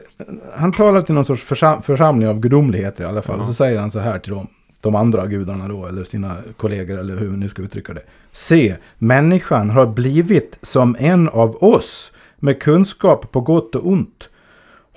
han 0.55 0.71
talar 0.71 1.01
till 1.01 1.15
någon 1.15 1.25
sorts 1.25 1.43
försam, 1.43 1.81
församling 1.81 2.27
av 2.27 2.39
gudomlighet 2.39 2.99
i 2.99 3.03
alla 3.03 3.21
fall. 3.21 3.39
Ja. 3.39 3.45
Så 3.45 3.53
säger 3.53 3.79
han 3.79 3.91
så 3.91 3.99
här 3.99 4.19
till 4.19 4.31
dem, 4.33 4.47
de 4.81 4.95
andra 4.95 5.27
gudarna 5.27 5.67
då, 5.67 5.85
eller 5.85 6.03
sina 6.03 6.37
kollegor, 6.57 6.97
eller 6.97 7.17
hur 7.17 7.29
vi 7.29 7.37
nu 7.37 7.49
ska 7.49 7.61
uttrycka 7.61 7.93
det. 7.93 8.03
Se, 8.31 8.75
människan 8.97 9.69
har 9.69 9.87
blivit 9.87 10.59
som 10.61 10.95
en 10.99 11.29
av 11.29 11.63
oss, 11.63 12.11
med 12.39 12.61
kunskap 12.61 13.31
på 13.31 13.41
gott 13.41 13.75
och 13.75 13.87
ont. 13.87 14.29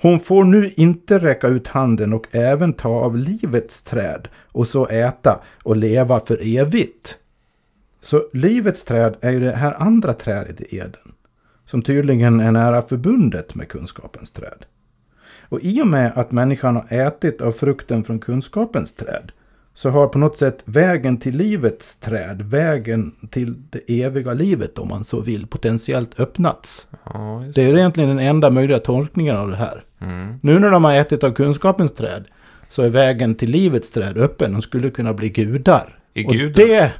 Hon 0.01 0.19
får 0.19 0.43
nu 0.43 0.71
inte 0.75 1.17
räcka 1.17 1.47
ut 1.47 1.67
handen 1.67 2.13
och 2.13 2.27
även 2.31 2.73
ta 2.73 2.89
av 2.89 3.17
livets 3.17 3.81
träd 3.81 4.27
och 4.41 4.67
så 4.67 4.87
äta 4.87 5.41
och 5.63 5.75
leva 5.75 6.19
för 6.19 6.57
evigt. 6.57 7.17
Så 8.01 8.23
livets 8.33 8.83
träd 8.83 9.15
är 9.21 9.31
ju 9.31 9.39
det 9.39 9.51
här 9.51 9.81
andra 9.81 10.13
trädet 10.13 10.61
i 10.61 10.77
Eden 10.77 11.13
som 11.65 11.81
tydligen 11.81 12.39
är 12.39 12.51
nära 12.51 12.81
förbundet 12.81 13.55
med 13.55 13.67
kunskapens 13.67 14.31
träd. 14.31 14.65
Och 15.41 15.59
i 15.61 15.81
och 15.81 15.87
med 15.87 16.11
att 16.15 16.31
människan 16.31 16.75
har 16.75 16.85
ätit 16.89 17.41
av 17.41 17.51
frukten 17.51 18.03
från 18.03 18.19
kunskapens 18.19 18.93
träd 18.93 19.31
så 19.75 19.89
har 19.89 20.07
på 20.07 20.17
något 20.17 20.37
sätt 20.37 20.61
vägen 20.65 21.17
till 21.17 21.37
livets 21.37 21.95
träd, 21.95 22.41
vägen 22.41 23.15
till 23.29 23.55
det 23.69 24.01
eviga 24.03 24.33
livet 24.33 24.79
om 24.79 24.87
man 24.87 25.03
så 25.03 25.21
vill, 25.21 25.47
potentiellt 25.47 26.19
öppnats. 26.19 26.87
Ja, 27.13 27.43
just 27.45 27.55
Det 27.55 27.61
är 27.63 27.77
egentligen 27.77 28.09
den 28.09 28.19
enda 28.19 28.49
möjliga 28.49 28.79
tolkningen 28.79 29.35
av 29.37 29.49
det 29.49 29.55
här. 29.55 29.83
Mm. 30.01 30.35
Nu 30.41 30.59
när 30.59 30.71
de 30.71 30.83
har 30.83 30.93
ätit 30.93 31.23
av 31.23 31.31
kunskapens 31.31 31.93
träd 31.93 32.25
så 32.69 32.81
är 32.81 32.89
vägen 32.89 33.35
till 33.35 33.49
livets 33.51 33.91
träd 33.91 34.17
öppen. 34.17 34.51
De 34.53 34.61
skulle 34.61 34.89
kunna 34.89 35.13
bli 35.13 35.29
gudar. 35.29 35.97
Och 36.27 36.35
det 36.55 36.91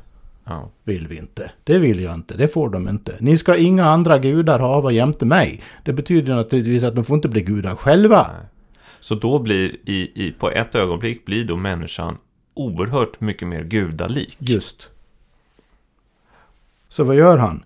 Ja. 0.45 0.69
vill 0.83 1.07
vi 1.07 1.17
inte. 1.17 1.51
Det 1.63 1.79
vill 1.79 1.99
jag 1.99 2.13
inte. 2.13 2.37
Det 2.37 2.47
får 2.47 2.69
de 2.69 2.89
inte. 2.89 3.13
Ni 3.19 3.37
ska 3.37 3.55
inga 3.55 3.85
andra 3.85 4.17
gudar 4.17 4.59
hava 4.59 4.91
jämte 4.91 5.25
mig. 5.25 5.61
Det 5.85 5.93
betyder 5.93 6.35
naturligtvis 6.35 6.83
att 6.83 6.95
de 6.95 7.05
får 7.05 7.15
inte 7.15 7.29
bli 7.29 7.41
gudar 7.41 7.75
själva. 7.75 8.27
Nej. 8.37 8.47
Så 8.99 9.15
då 9.15 9.39
blir, 9.39 9.75
i, 9.89 10.11
i, 10.27 10.31
på 10.39 10.49
ett 10.51 10.75
ögonblick 10.75 11.25
blir 11.25 11.45
då 11.45 11.57
människan 11.57 12.17
oerhört 12.53 13.21
mycket 13.21 13.47
mer 13.47 13.63
gudalik. 13.63 14.37
Just. 14.39 14.89
Så 16.89 17.03
vad 17.03 17.15
gör 17.15 17.37
han? 17.37 17.63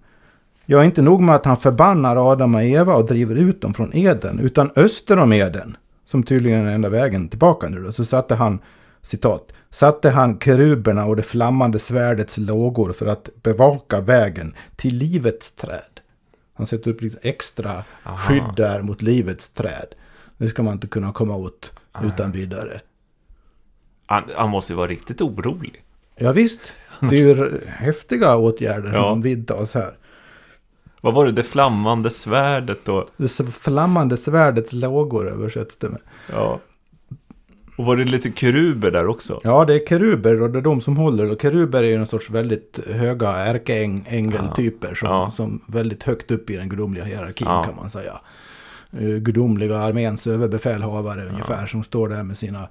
Ja, 0.65 0.83
inte 0.83 1.01
nog 1.01 1.21
med 1.21 1.35
att 1.35 1.45
han 1.45 1.57
förbannar 1.57 2.31
Adam 2.31 2.55
och 2.55 2.63
Eva 2.63 2.95
och 2.95 3.05
driver 3.05 3.35
ut 3.35 3.61
dem 3.61 3.73
från 3.73 3.95
Eden, 3.95 4.39
utan 4.39 4.71
öster 4.75 5.19
om 5.19 5.33
Eden, 5.33 5.77
som 6.05 6.23
tydligen 6.23 6.59
är 6.59 6.65
den 6.65 6.73
enda 6.73 6.89
vägen 6.89 7.29
tillbaka 7.29 7.69
nu 7.69 7.83
då, 7.83 7.91
så 7.91 8.05
satte 8.05 8.35
han, 8.35 8.59
citat, 9.01 9.51
satte 9.69 10.09
han 10.09 10.39
keruberna 10.39 11.05
och 11.05 11.15
det 11.15 11.23
flammande 11.23 11.79
svärdets 11.79 12.37
lågor 12.37 12.93
för 12.93 13.05
att 13.05 13.29
bevaka 13.43 14.01
vägen 14.01 14.53
till 14.75 14.95
livets 14.95 15.51
träd. 15.51 15.99
Han 16.53 16.67
sätter 16.67 16.91
upp 16.91 17.01
lite 17.01 17.17
extra 17.21 17.83
Aha. 18.03 18.17
skydd 18.17 18.53
där 18.55 18.81
mot 18.81 19.01
livets 19.01 19.49
träd. 19.49 19.87
Det 20.37 20.47
ska 20.47 20.63
man 20.63 20.73
inte 20.73 20.87
kunna 20.87 21.13
komma 21.13 21.35
åt 21.35 21.73
utan 22.03 22.31
vidare. 22.31 22.81
Han, 24.07 24.23
han 24.35 24.49
måste 24.49 24.73
ju 24.73 24.77
vara 24.77 24.87
riktigt 24.87 25.21
orolig. 25.21 25.83
Ja, 26.15 26.31
visst, 26.31 26.61
det 26.99 27.15
är 27.19 27.35
ju 27.35 27.59
häftiga 27.67 28.35
åtgärder 28.35 28.93
Ja. 28.93 29.09
som 29.09 29.21
vidtas 29.21 29.73
här. 29.73 29.91
Vad 31.01 31.13
var 31.13 31.25
det? 31.25 31.31
Det 31.31 31.43
flammande 31.43 32.09
svärdet 32.09 32.85
då? 32.85 33.07
Det 33.17 33.27
flammande 33.51 34.17
svärdets 34.17 34.73
lågor 34.73 35.29
översätts 35.29 35.77
det 35.77 35.89
med. 35.89 36.01
Ja. 36.33 36.59
Och 37.77 37.85
var 37.85 37.95
det 37.97 38.03
lite 38.03 38.31
keruber 38.31 38.91
där 38.91 39.07
också? 39.07 39.41
Ja, 39.43 39.65
det 39.65 39.73
är 39.73 39.87
keruber 39.87 40.41
och 40.41 40.49
det 40.49 40.59
är 40.59 40.63
de 40.63 40.81
som 40.81 40.97
håller. 40.97 41.31
Och 41.31 41.41
keruber 41.41 41.83
är 41.83 41.87
ju 41.87 41.95
en 41.95 42.07
sorts 42.07 42.29
väldigt 42.29 42.79
höga 42.87 43.29
ärkeängeltyper 43.29 44.95
som, 44.95 45.09
Ja. 45.09 45.31
som 45.35 45.61
väldigt 45.67 46.03
högt 46.03 46.31
upp 46.31 46.49
i 46.49 46.55
den 46.55 46.69
gudomliga 46.69 47.03
hierarkin 47.03 47.47
Ja. 47.49 47.63
kan 47.63 47.75
man 47.75 47.89
säga. 47.89 48.19
Uh, 49.01 49.17
gudomliga 49.17 49.77
arméns 49.77 50.27
överbefälhavare 50.27 51.25
ungefär 51.29 51.65
som 51.65 51.83
står 51.83 52.09
där 52.09 52.23
med 52.23 52.37
sina 52.37 52.67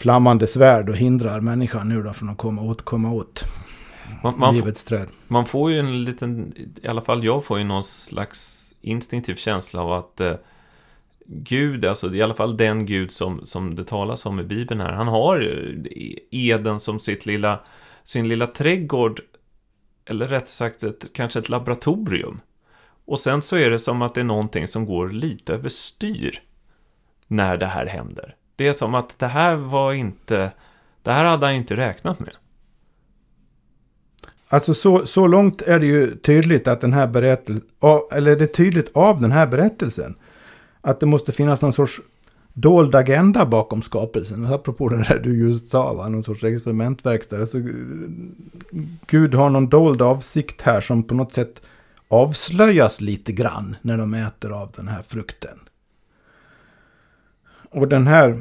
flammande 0.00 0.46
svärd 0.46 0.88
och 0.88 0.96
hindrar 0.96 1.40
människan 1.40 1.88
nu 1.88 2.02
då 2.02 2.12
från 2.12 2.28
att 2.28 2.38
komma 2.38 2.62
åt, 2.62 2.82
komma 2.82 3.12
åt 3.12 3.44
Man, 4.22 4.38
man, 4.38 4.54
livets 4.54 4.84
träd. 4.84 5.08
man 5.28 5.46
får 5.46 5.70
ju 5.70 5.78
en 5.78 6.04
liten, 6.04 6.54
i 6.82 6.88
alla 6.88 7.02
fall 7.02 7.24
jag 7.24 7.44
får 7.44 7.58
ju 7.58 7.64
någon 7.64 7.84
slags 7.84 8.70
instinktiv 8.80 9.34
känsla 9.34 9.82
av 9.82 9.92
att 9.92 10.20
eh, 10.20 10.34
Gud, 11.26 11.84
alltså 11.84 12.14
i 12.14 12.22
alla 12.22 12.34
fall 12.34 12.56
den 12.56 12.86
Gud 12.86 13.10
som, 13.10 13.46
som 13.46 13.74
det 13.74 13.84
talas 13.84 14.26
om 14.26 14.40
i 14.40 14.44
Bibeln 14.44 14.80
här, 14.80 14.92
han 14.92 15.08
har 15.08 15.40
eh, 15.40 16.14
Eden 16.30 16.80
som 16.80 17.00
sitt 17.00 17.26
lilla, 17.26 17.60
sin 18.04 18.28
lilla 18.28 18.46
trädgård, 18.46 19.20
eller 20.04 20.28
rätt 20.28 20.48
sagt 20.48 20.82
ett, 20.82 21.04
kanske 21.12 21.38
ett 21.38 21.48
laboratorium. 21.48 22.40
Och 23.04 23.18
sen 23.18 23.42
så 23.42 23.56
är 23.56 23.70
det 23.70 23.78
som 23.78 24.02
att 24.02 24.14
det 24.14 24.20
är 24.20 24.24
någonting 24.24 24.68
som 24.68 24.86
går 24.86 25.10
lite 25.10 25.54
överstyr 25.54 26.42
när 27.26 27.56
det 27.56 27.66
här 27.66 27.86
händer. 27.86 28.36
Det 28.60 28.68
är 28.68 28.72
som 28.72 28.94
att 28.94 29.18
det 29.18 29.26
här 29.26 29.56
var 29.56 29.92
inte, 29.92 30.52
det 31.02 31.12
här 31.12 31.24
hade 31.24 31.46
han 31.46 31.54
inte 31.54 31.76
räknat 31.76 32.20
med. 32.20 32.32
Alltså 34.48 34.74
så, 34.74 35.06
så 35.06 35.26
långt 35.26 35.62
är 35.62 35.78
det 35.78 35.86
ju 35.86 36.16
tydligt 36.16 36.68
att 36.68 36.80
den 36.80 36.92
här 36.92 37.06
berättelsen, 37.06 37.62
eller 38.12 38.36
det 38.36 38.44
är 38.44 38.46
tydligt 38.46 38.96
av 38.96 39.20
den 39.20 39.32
här 39.32 39.46
berättelsen, 39.46 40.14
att 40.80 41.00
det 41.00 41.06
måste 41.06 41.32
finnas 41.32 41.62
någon 41.62 41.72
sorts 41.72 42.00
dold 42.52 42.94
agenda 42.94 43.46
bakom 43.46 43.82
skapelsen. 43.82 44.46
Apropå 44.46 44.88
det 44.88 45.04
där 45.08 45.18
du 45.18 45.38
just 45.38 45.68
sa, 45.68 45.94
va? 45.94 46.08
någon 46.08 46.22
sorts 46.22 46.44
experimentverkstad. 46.44 47.40
Alltså, 47.40 47.58
Gud 49.06 49.34
har 49.34 49.50
någon 49.50 49.68
dold 49.68 50.02
avsikt 50.02 50.62
här 50.62 50.80
som 50.80 51.02
på 51.02 51.14
något 51.14 51.32
sätt 51.32 51.62
avslöjas 52.08 53.00
lite 53.00 53.32
grann 53.32 53.76
när 53.82 53.98
de 53.98 54.14
äter 54.14 54.50
av 54.52 54.72
den 54.76 54.88
här 54.88 55.02
frukten. 55.02 55.58
Och 57.72 57.88
den 57.88 58.06
här 58.06 58.40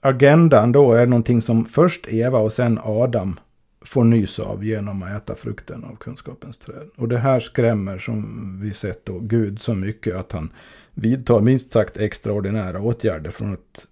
agendan 0.00 0.72
då 0.72 0.92
är 0.92 1.06
någonting 1.06 1.42
som 1.42 1.64
först 1.66 2.06
Eva 2.08 2.38
och 2.38 2.52
sen 2.52 2.78
Adam 2.82 3.40
får 3.80 4.04
nys 4.04 4.38
av 4.38 4.64
genom 4.64 5.02
att 5.02 5.10
äta 5.10 5.34
frukten 5.34 5.84
av 5.84 5.96
kunskapens 5.96 6.58
träd. 6.58 6.90
Och 6.96 7.08
det 7.08 7.18
här 7.18 7.40
skrämmer 7.40 7.98
som 7.98 8.58
vi 8.60 8.74
sett 8.74 9.04
då 9.04 9.18
Gud 9.18 9.60
så 9.60 9.74
mycket 9.74 10.14
att 10.14 10.32
han 10.32 10.52
vidtar 10.94 11.40
minst 11.40 11.72
sagt 11.72 11.96
extraordinära 11.96 12.80
åtgärder 12.80 13.30
från 13.30 13.52
att, 13.52 13.86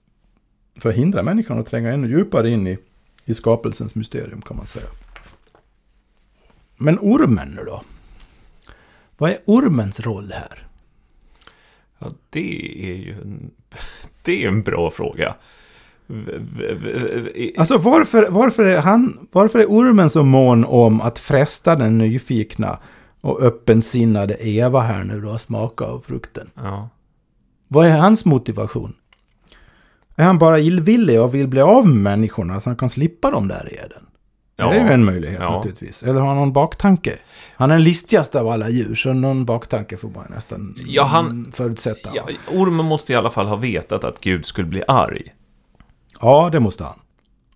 för 0.76 0.88
att 0.88 0.94
hindra 0.94 1.22
människan 1.22 1.58
att 1.58 1.66
tränga 1.66 1.92
ännu 1.92 2.08
djupare 2.08 2.50
in 2.50 2.66
i, 2.66 2.78
i 3.24 3.34
skapelsens 3.34 3.94
mysterium 3.94 4.42
kan 4.42 4.56
man 4.56 4.66
säga. 4.66 4.86
Men 6.76 6.98
ormen 6.98 7.48
nu 7.48 7.64
då? 7.64 7.82
Vad 9.16 9.30
är 9.30 9.38
ormens 9.44 10.00
roll 10.00 10.32
här? 10.32 10.66
Ja, 11.98 12.12
det 12.30 12.90
är 12.90 12.96
ju 12.96 13.12
en, 13.12 13.50
det 14.22 14.44
är 14.44 14.48
en 14.48 14.62
bra 14.62 14.90
fråga. 14.90 15.36
Alltså 17.58 17.78
varför, 17.78 18.28
varför, 18.30 18.64
är 18.64 18.80
han, 18.80 19.28
varför 19.32 19.58
är 19.58 19.66
ormen 19.66 20.10
så 20.10 20.22
mån 20.22 20.64
om 20.64 21.00
att 21.00 21.18
fresta 21.18 21.74
den 21.76 21.98
nyfikna 21.98 22.78
och 23.20 23.42
öppensinnade 23.42 24.36
Eva 24.48 24.80
här 24.80 25.04
nu 25.04 25.20
då, 25.20 25.38
smaka 25.38 25.84
av 25.84 26.00
frukten? 26.00 26.50
Ja. 26.54 26.88
Vad 27.68 27.86
är 27.86 27.96
hans 27.98 28.24
motivation? 28.24 28.94
Är 30.16 30.24
han 30.24 30.38
bara 30.38 30.58
illvillig 30.58 31.20
och 31.20 31.34
vill 31.34 31.48
bli 31.48 31.60
av 31.60 31.86
med 31.88 31.96
människorna 31.96 32.60
så 32.60 32.70
han 32.70 32.76
kan 32.76 32.90
slippa 32.90 33.30
dem 33.30 33.48
där 33.48 33.68
i 33.72 33.76
Eden? 33.76 34.02
Ja. 34.56 34.70
Det 34.70 34.76
är 34.76 34.84
ju 34.84 34.90
en 34.90 35.04
möjlighet 35.04 35.38
Ja. 35.42 35.56
naturligtvis. 35.56 36.02
Eller 36.02 36.20
har 36.20 36.28
han 36.28 36.36
någon 36.36 36.52
baktanke? 36.52 37.12
Han 37.56 37.70
är 37.70 37.74
den 37.74 37.84
listigaste 37.84 38.40
av 38.40 38.48
alla 38.48 38.68
djur, 38.68 38.94
så 38.94 39.12
någon 39.12 39.44
baktanke 39.44 39.96
får 39.96 40.08
man 40.08 40.24
nästan 40.34 40.74
Ja, 40.86 41.02
han- 41.04 41.52
förutsätta. 41.52 42.10
Ja, 42.14 42.28
ormen 42.52 42.86
måste 42.86 43.12
i 43.12 43.16
alla 43.16 43.30
fall 43.30 43.46
ha 43.46 43.56
vetat 43.56 44.04
att 44.04 44.20
Gud 44.20 44.46
skulle 44.46 44.68
bli 44.68 44.82
arg. 44.88 45.22
Ja, 46.20 46.48
det 46.52 46.60
måste 46.60 46.84
han. 46.84 46.98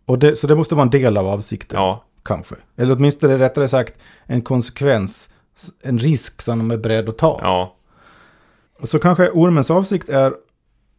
Och 0.06 0.18
det, 0.18 0.36
så 0.36 0.46
det 0.46 0.54
måste 0.54 0.74
vara 0.74 0.82
en 0.82 0.90
del 0.90 1.16
av 1.16 1.26
avsikten. 1.28 1.78
Ja, 1.80 2.04
Kanske. 2.24 2.54
Eller 2.76 2.94
åtminstone 2.96 3.38
rättare 3.38 3.68
sagt 3.68 3.94
en 4.26 4.42
konsekvens, 4.42 5.28
en 5.82 5.98
risk 5.98 6.42
som 6.42 6.58
de 6.58 6.70
är 6.70 6.76
beredd 6.76 7.08
att 7.08 7.18
ta. 7.18 7.38
ja, 7.42 7.74
Så 8.82 8.98
kanske 8.98 9.30
ormens 9.30 9.70
avsikt 9.70 10.08
är 10.08 10.34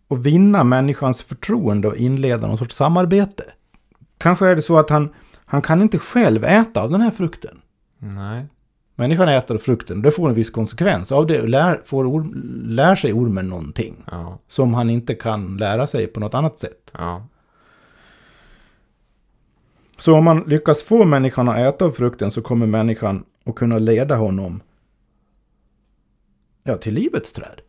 att 0.09 0.19
vinna 0.19 0.63
människans 0.63 1.21
förtroende 1.21 1.87
och 1.87 1.95
inleda 1.95 2.47
någon 2.47 2.57
sorts 2.57 2.75
samarbete. 2.75 3.43
Kanske 4.17 4.47
är 4.47 4.55
det 4.55 4.61
så 4.61 4.77
att 4.77 4.89
han, 4.89 5.13
han 5.45 5.61
kan 5.61 5.81
inte 5.81 5.99
själv 5.99 6.43
äta 6.45 6.81
av 6.81 6.89
den 6.91 7.01
här 7.01 7.11
frukten. 7.11 7.61
nej. 7.97 8.45
Människan 8.95 9.29
äter 9.29 9.57
frukten, 9.57 10.01
det 10.01 10.11
får 10.11 10.29
en 10.29 10.35
viss 10.35 10.49
konsekvens. 10.49 11.11
Av 11.11 11.27
det 11.27 11.41
lär, 11.41 11.81
får 11.85 12.05
or, 12.11 12.27
lär 12.63 12.95
sig 12.95 13.13
ormen 13.13 13.49
någonting. 13.49 14.03
Ja, 14.11 14.39
Som 14.47 14.73
han 14.73 14.89
inte 14.89 15.15
kan 15.15 15.57
lära 15.57 15.87
sig 15.87 16.07
på 16.07 16.19
något 16.19 16.33
annat 16.33 16.59
sätt. 16.59 16.91
ja, 16.93 17.25
Så 20.03 20.15
om 20.15 20.23
man 20.23 20.43
lyckas 20.47 20.83
få 20.83 21.05
människan 21.05 21.49
att 21.49 21.57
äta 21.57 21.85
av 21.85 21.91
frukten 21.91 22.31
så 22.31 22.41
kommer 22.41 22.67
människan 22.67 23.25
att 23.45 23.55
kunna 23.55 23.79
leda 23.79 24.15
honom 24.15 24.61
ja, 26.63 26.77
till 26.77 26.93
livets 26.93 27.33
träd. 27.33 27.61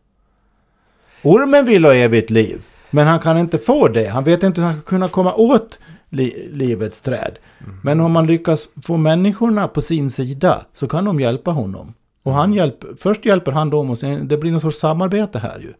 Ormen 1.23 1.65
vill 1.65 1.85
ha 1.85 1.93
evigt 1.93 2.29
liv, 2.29 2.65
men 2.89 3.07
han 3.07 3.19
kan 3.19 3.37
inte 3.37 3.57
få 3.57 3.87
det. 3.87 4.07
Han 4.07 4.23
vet 4.23 4.43
inte 4.43 4.61
hur 4.61 4.67
han 4.67 4.75
ska 4.75 4.89
kunna 4.89 5.09
komma 5.09 5.33
åt 5.33 5.79
li 6.09 6.49
livets 6.51 7.01
träd. 7.01 7.39
Men 7.83 7.99
om 7.99 8.11
man 8.11 8.27
lyckas 8.27 8.69
få 8.83 8.97
människorna 8.97 9.67
på 9.67 9.81
sin 9.81 10.09
sida 10.09 10.65
så 10.73 10.87
kan 10.87 11.05
de 11.05 11.19
hjälpa 11.19 11.51
honom. 11.51 11.93
Och 12.23 12.33
han 12.33 12.53
hjälper, 12.53 12.89
först 12.97 13.25
hjälper 13.25 13.51
han 13.51 13.69
dem 13.69 13.89
och 13.89 13.97
sen 13.97 14.27
det 14.27 14.37
blir 14.37 14.51
någon 14.51 14.61
sorts 14.61 14.79
samarbete 14.79 15.39
här 15.39 15.59
ju. 15.59 15.73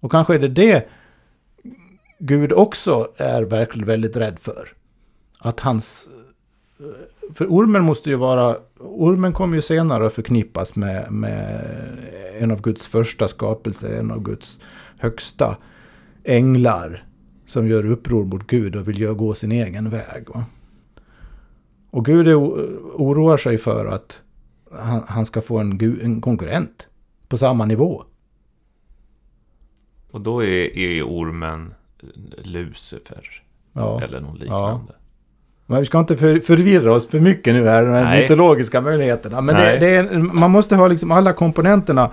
Och 0.00 0.10
kanske 0.10 0.34
är 0.34 0.38
det 0.38 0.48
det 0.48 0.88
Gud 2.18 2.52
också 2.52 3.08
är 3.16 3.42
verkligen 3.42 3.86
väldigt 3.86 4.16
rädd 4.16 4.38
för. 4.40 4.68
Att 5.46 5.60
hans... 5.60 6.08
För 7.34 7.46
ormen 7.46 7.84
måste 7.84 8.10
ju 8.10 8.16
vara... 8.16 8.56
Ormen 8.78 9.32
kommer 9.32 9.56
ju 9.56 9.62
senare 9.62 10.06
att 10.06 10.12
förknippas 10.12 10.76
med, 10.76 11.12
med 11.12 11.66
en 12.38 12.50
av 12.50 12.60
Guds 12.60 12.86
första 12.86 13.28
skapelser, 13.28 13.98
en 13.98 14.10
av 14.10 14.22
Guds 14.22 14.60
högsta 14.98 15.56
änglar. 16.24 17.04
Som 17.44 17.68
gör 17.68 17.86
uppror 17.86 18.24
mot 18.24 18.46
Gud 18.46 18.76
och 18.76 18.88
vill 18.88 19.12
gå 19.12 19.34
sin 19.34 19.52
egen 19.52 19.90
väg. 19.90 20.28
Va? 20.28 20.44
Och 21.90 22.04
Gud 22.04 22.28
oroar 22.28 23.36
sig 23.36 23.58
för 23.58 23.86
att 23.86 24.22
han, 24.72 25.04
han 25.08 25.26
ska 25.26 25.40
få 25.42 25.58
en, 25.58 26.00
en 26.02 26.20
konkurrent 26.20 26.88
på 27.28 27.38
samma 27.38 27.64
nivå. 27.64 28.04
Och 30.10 30.20
då 30.20 30.44
är, 30.44 30.78
är 30.78 31.02
ormen 31.02 31.74
Lucifer. 32.42 33.42
Ja. 33.72 34.02
Eller 34.02 34.20
något 34.20 34.38
liknande. 34.38 34.92
Men 35.66 35.78
vi 35.78 35.84
ska 35.84 35.98
inte 35.98 36.16
för, 36.16 36.40
förvirra 36.40 36.92
oss 36.92 37.08
för 37.08 37.20
mycket 37.20 37.54
nu 37.54 37.68
här, 37.68 37.82
de 37.82 37.92
här 37.92 38.20
mytologiska 38.20 38.80
möjligheterna. 38.80 39.40
Men 39.40 39.54
det, 39.56 39.76
det 39.80 39.96
är, 39.96 40.18
man 40.18 40.50
måste 40.50 40.76
ha 40.76 40.88
liksom 40.88 41.10
alla 41.10 41.32
komponenterna 41.32 42.10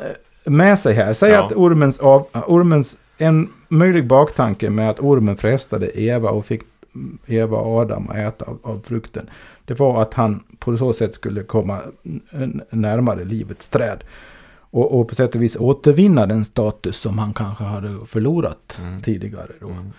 eh, 0.00 0.50
med 0.52 0.78
sig 0.78 0.94
här. 0.94 1.12
Säg 1.12 1.30
Ja. 1.30 1.46
att 1.46 1.52
ormens, 1.52 1.98
av, 1.98 2.26
ormens, 2.46 2.98
en 3.18 3.48
möjlig 3.68 4.06
baktanke 4.06 4.70
med 4.70 4.90
att 4.90 5.00
ormen 5.00 5.36
frestade 5.36 6.00
Eva 6.00 6.30
och 6.30 6.46
fick 6.46 6.62
Eva 7.26 7.56
och 7.56 7.78
Adam 7.80 8.08
att 8.10 8.16
äta 8.16 8.44
av, 8.44 8.58
av 8.62 8.80
frukten. 8.84 9.30
Det 9.64 9.78
var 9.78 10.02
att 10.02 10.14
han 10.14 10.42
på 10.58 10.76
så 10.76 10.92
sätt 10.92 11.14
skulle 11.14 11.42
komma 11.42 11.78
närmare 12.70 13.24
livets 13.24 13.68
träd. 13.68 14.04
Och, 14.70 15.00
och 15.00 15.08
på 15.08 15.14
sätt 15.14 15.34
och 15.34 15.42
vis 15.42 15.56
återvinna 15.56 16.26
den 16.26 16.44
status 16.44 16.96
som 16.96 17.18
han 17.18 17.32
kanske 17.32 17.64
hade 17.64 18.06
förlorat 18.06 18.78
Mm. 18.80 19.02
tidigare. 19.02 19.52
Då. 19.60 19.68
Mm. 19.68 19.92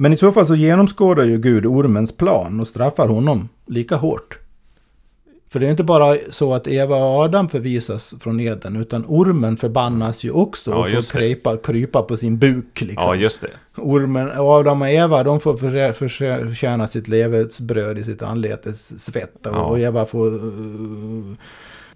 Men 0.00 0.12
i 0.12 0.16
så 0.16 0.32
fall 0.32 0.46
så 0.46 0.54
genomskådar 0.54 1.24
ju 1.24 1.38
Gud 1.38 1.66
ormens 1.66 2.16
plan 2.16 2.60
och 2.60 2.68
straffar 2.68 3.08
honom 3.08 3.48
lika 3.66 3.96
hårt. 3.96 4.38
För 5.50 5.60
det 5.60 5.66
är 5.66 5.70
inte 5.70 5.84
bara 5.84 6.16
så 6.30 6.54
att 6.54 6.66
Eva 6.66 6.96
och 6.96 7.20
Adam 7.24 7.48
förvisas 7.48 8.14
från 8.20 8.40
Eden, 8.40 8.76
utan 8.76 9.04
ormen 9.08 9.56
förbannas 9.56 10.24
ju 10.24 10.30
också 10.30 10.70
Ja, 10.70 10.76
och 10.76 10.86
får 10.86 10.94
just 10.94 11.12
det. 11.12 11.18
krypa, 11.18 11.56
krypa 11.56 12.02
på 12.02 12.16
sin 12.16 12.38
buk. 12.38 12.80
Liksom. 12.80 13.02
Ja, 13.06 13.14
just 13.14 13.40
det. 13.42 13.50
Ormen, 13.76 14.30
Adam 14.36 14.82
och 14.82 14.88
Eva, 14.88 15.22
de 15.22 15.40
får 15.40 15.54
förtjä- 15.56 15.92
förtjäna 16.48 16.86
sitt 16.86 17.08
levetsbröd 17.08 17.98
i 17.98 18.04
sitt 18.04 18.22
anletes 18.22 19.04
svett. 19.04 19.46
Och, 19.46 19.54
Ja. 19.56 19.62
och 19.64 19.78
Eva 19.78 20.06
får, 20.06 20.26
eh, 20.26 21.36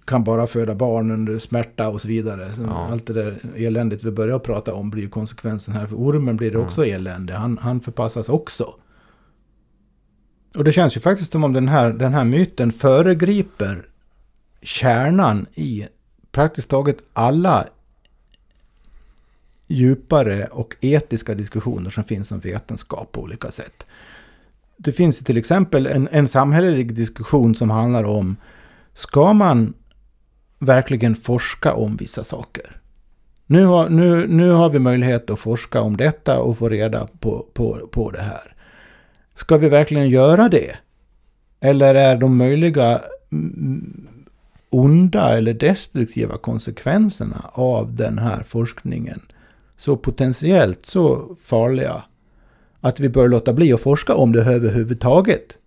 kan 0.05 0.25
bara 0.25 0.47
föda 0.47 0.75
barn 0.75 1.11
under 1.11 1.39
smärta 1.39 1.89
och 1.89 2.01
så 2.01 2.09
vidare. 2.09 2.53
Så 2.55 2.63
Ja. 2.63 2.89
Allt 2.91 3.07
det 3.07 3.13
där 3.13 3.39
eländet 3.57 4.05
vi 4.05 4.11
börjar 4.11 4.39
prata 4.39 4.75
om 4.75 4.91
blir 4.91 5.09
konsekvensen 5.09 5.75
här. 5.75 5.87
För 5.87 5.97
ormen 5.97 6.37
blir 6.37 6.51
det 6.51 6.55
Mm. 6.57 6.67
också 6.67 6.87
elände. 6.87 7.33
Han, 7.35 7.59
han 7.59 7.81
förpassas 7.81 8.29
också. 8.29 8.75
Och 10.57 10.65
det 10.65 10.73
känns 10.73 10.97
ju 10.97 11.01
faktiskt 11.01 11.33
som 11.33 11.45
om 11.45 11.53
den 11.53 11.69
här, 11.69 11.93
den 11.93 12.15
här 12.15 12.25
myten 12.25 12.73
föregriper 12.73 13.87
kärnan 14.63 15.47
i 15.55 15.87
praktiskt 16.33 16.69
taget 16.69 16.97
alla 17.13 17.67
djupare 19.67 20.47
och 20.47 20.77
etiska 20.81 21.35
diskussioner 21.35 21.91
som 21.91 22.05
finns 22.05 22.31
om 22.31 22.41
vetenskap 22.41 23.13
på 23.13 23.21
olika 23.23 23.51
sätt. 23.51 23.87
Det 24.77 24.93
finns 24.93 25.19
till 25.19 25.37
exempel 25.37 25.87
en, 25.87 26.09
en 26.13 26.29
samhällelig 26.29 26.95
diskussion 26.95 27.55
som 27.55 27.71
handlar 27.71 28.05
om 28.05 28.37
ska 28.95 29.33
man 29.33 29.75
verkligen 30.63 31.17
forska 31.17 31.75
om 31.75 31.97
vissa 31.97 32.25
saker? 32.25 32.81
Nu 33.47 33.65
har, 33.65 33.89
nu, 33.89 34.27
nu 34.27 34.51
har 34.51 34.71
vi 34.71 34.79
möjlighet 34.79 35.31
att 35.31 35.39
forska 35.39 35.81
om 35.81 35.97
detta 35.97 36.41
och 36.41 36.59
få 36.59 36.69
reda 36.69 37.09
på, 37.21 37.47
på, 37.53 37.89
på 37.93 38.11
det 38.11 38.21
här. 38.21 38.55
Ska 39.35 39.57
vi 39.59 39.69
verkligen 39.69 40.09
göra 40.09 40.49
det? 40.49 40.77
Eller 41.61 41.95
är 41.95 42.17
de 42.17 42.37
möjliga 42.37 43.01
mm, 43.33 44.09
onda 44.71 45.37
eller 45.37 45.55
destruktiva 45.55 46.37
konsekvenserna 46.37 47.51
av 47.53 47.95
den 47.97 48.19
här 48.19 48.43
forskningen 48.43 49.21
så 49.77 49.97
potentiellt 49.97 50.87
så 50.87 51.37
farliga 51.43 52.03
att 52.81 53.01
vi 53.01 53.09
bör 53.09 53.29
låta 53.29 53.53
bli 53.53 53.73
att 53.73 53.81
forska 53.81 54.15
om 54.15 54.33
det 54.33 54.45
överhuvudtaget? 54.45 55.59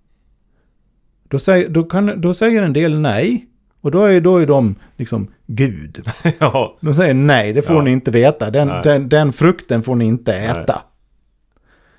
Då 1.27 1.39
säger, 1.39 1.69
då 1.69 1.83
kan, 1.83 2.21
då 2.21 2.33
säger 2.33 2.63
en 2.63 2.73
del 2.73 2.99
nej. 2.99 3.47
Och 3.85 3.91
då 3.91 4.03
är, 4.03 4.21
då 4.21 4.37
är 4.37 4.47
de 4.47 4.75
liksom 4.97 5.27
Gud. 5.47 6.05
ja, 6.39 6.77
De 6.79 6.93
säger 6.93 7.13
nej, 7.13 7.53
det 7.53 7.61
får 7.61 7.75
Ja. 7.75 7.81
ni 7.81 7.91
inte 7.91 8.11
veta. 8.11 8.49
Den, 8.49 8.67
den, 8.83 9.09
den 9.09 9.33
frukten 9.33 9.83
får 9.83 9.95
ni 9.95 10.05
inte 10.05 10.33
äta. 10.35 10.81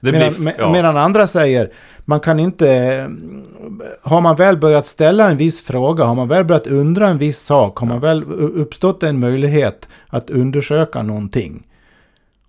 Medan, 0.01 0.35
blir... 0.38 0.55
Ja. 0.59 0.72
medan 0.72 0.96
andra 0.96 1.27
säger, 1.27 1.70
man 2.05 2.20
kan 2.20 2.40
inte... 2.40 3.11
Har 4.03 4.20
man 4.20 4.37
väl 4.37 4.57
börjat 4.57 4.87
ställa 4.87 5.31
en 5.31 5.37
viss 5.37 5.61
fråga, 5.61 6.05
har 6.05 6.14
man 6.14 6.29
väl 6.29 6.44
börjat 6.44 6.66
undra 6.66 7.09
en 7.09 7.18
viss 7.18 7.38
sak, 7.38 7.79
har 7.79 7.87
man 7.87 8.01
väl 8.01 8.25
uppstått 8.55 9.03
en 9.03 9.20
möjlighet 9.20 9.88
att 10.07 10.31
undersöka 10.31 11.03
någonting 11.03 11.66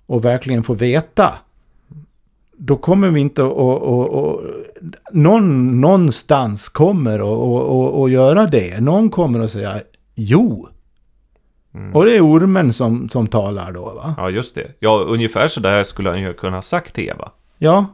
och 0.06 0.26
verkligen 0.26 0.64
få 0.64 0.74
veta, 0.74 1.34
då 2.58 2.78
kommer 2.78 3.10
vi 3.10 3.20
inte 3.20 3.44
att... 3.44 4.40
Någon 5.12 5.82
någonstans 5.82 6.70
kommer 6.70 7.20
att 8.04 8.12
göra 8.12 8.46
det. 8.46 8.82
Någon 8.82 9.10
kommer 9.10 9.40
att 9.40 9.52
säga 9.52 9.82
jo. 10.16 10.70
Mm. 11.74 11.96
Och 11.96 12.06
det 12.06 12.16
är 12.16 12.22
ormen 12.22 12.74
som, 12.74 13.10
som 13.10 13.28
talar 13.28 13.72
då, 13.72 13.86
va? 13.86 14.16
Ja, 14.18 14.30
just 14.30 14.56
det. 14.56 14.72
Ja, 14.80 15.06
ungefär 15.08 15.48
så 15.48 15.60
där 15.60 15.84
skulle 15.84 16.10
han 16.10 16.22
ju 16.22 16.34
kunna 16.34 16.58
ha 16.58 16.62
sagt 16.62 16.94
till 16.94 17.10
Eva. 17.10 17.32
Ja. 17.58 17.86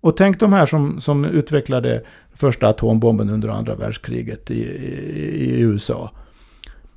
Och 0.00 0.16
tänk 0.16 0.40
de 0.40 0.52
här 0.52 0.66
som, 0.66 1.00
som 1.00 1.24
utvecklade 1.24 2.04
första 2.34 2.68
atombomben 2.68 3.30
under 3.30 3.48
andra 3.48 3.74
världskriget 3.74 4.50
i, 4.50 4.62
i, 4.62 5.56
i 5.56 5.60
USA. 5.60 6.10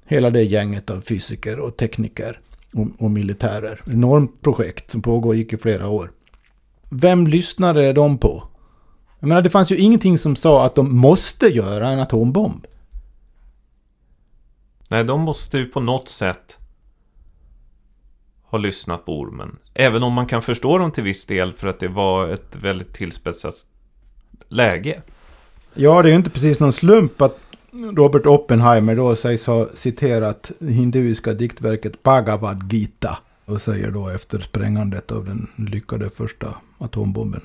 Hela 0.06 0.30
det 0.30 0.43
gänget 0.43 0.89
av 0.89 1.02
fysiker 1.02 1.60
och 1.60 1.78
tekniker 1.78 2.39
och, 2.74 2.88
och 3.00 3.12
militärer. 3.12 3.82
Enormt 3.86 4.42
projekt 4.42 4.92
som 4.92 5.02
pågår 5.02 5.36
gick 5.36 5.54
i 5.54 5.58
flera 5.58 5.88
år. 5.88 6.12
vem 6.90 7.28
lyssnade 7.28 7.94
de 7.94 8.18
på? 8.18 8.44
Jag 9.20 9.28
menar, 9.28 9.42
det 9.42 9.50
fanns 9.50 9.72
ju 9.72 9.78
ingenting 9.78 10.18
som 10.18 10.36
sa 10.36 10.66
att 10.66 10.76
de 10.76 10.96
måste 10.98 11.48
göra 11.48 11.90
en 11.90 12.00
atombomb. 12.00 12.68
Nej, 14.88 15.04
de 15.04 15.22
måste 15.22 15.58
ju 15.58 15.66
på 15.66 15.80
något 15.80 16.10
sätt 16.10 16.60
ha 18.44 18.58
lyssnat 18.58 19.06
på 19.06 19.20
ormen. 19.20 19.58
Även 19.74 20.04
om 20.04 20.14
man 20.14 20.28
kan 20.28 20.42
förstå 20.42 20.78
dem 20.78 20.92
till 20.92 21.04
viss 21.04 21.26
del 21.26 21.54
för 21.54 21.68
att 21.68 21.80
det 21.80 21.88
var 21.88 22.28
ett 22.28 22.56
väldigt 22.56 22.94
tillspetsat 22.94 23.56
läge. 24.50 25.02
Ja, 25.74 26.02
det 26.02 26.08
är 26.08 26.12
ju 26.12 26.16
inte 26.18 26.30
precis 26.30 26.60
någon 26.60 26.74
slump 26.74 27.22
att 27.22 27.40
Robert 27.74 28.26
Oppenheimer 28.26 28.96
då 28.96 29.16
sägs 29.16 29.46
ha 29.48 29.68
citerat 29.76 30.52
hinduiska 30.60 31.34
diktverket 31.34 32.04
Bhagavad 32.04 32.74
Gita. 32.74 33.18
Och 33.46 33.62
säger 33.62 33.92
då 33.92 34.10
efter 34.10 34.40
sprängandet 34.40 35.12
av 35.12 35.26
den 35.26 35.48
lyckade 35.56 36.10
första 36.10 36.56
atombomben, 36.78 37.42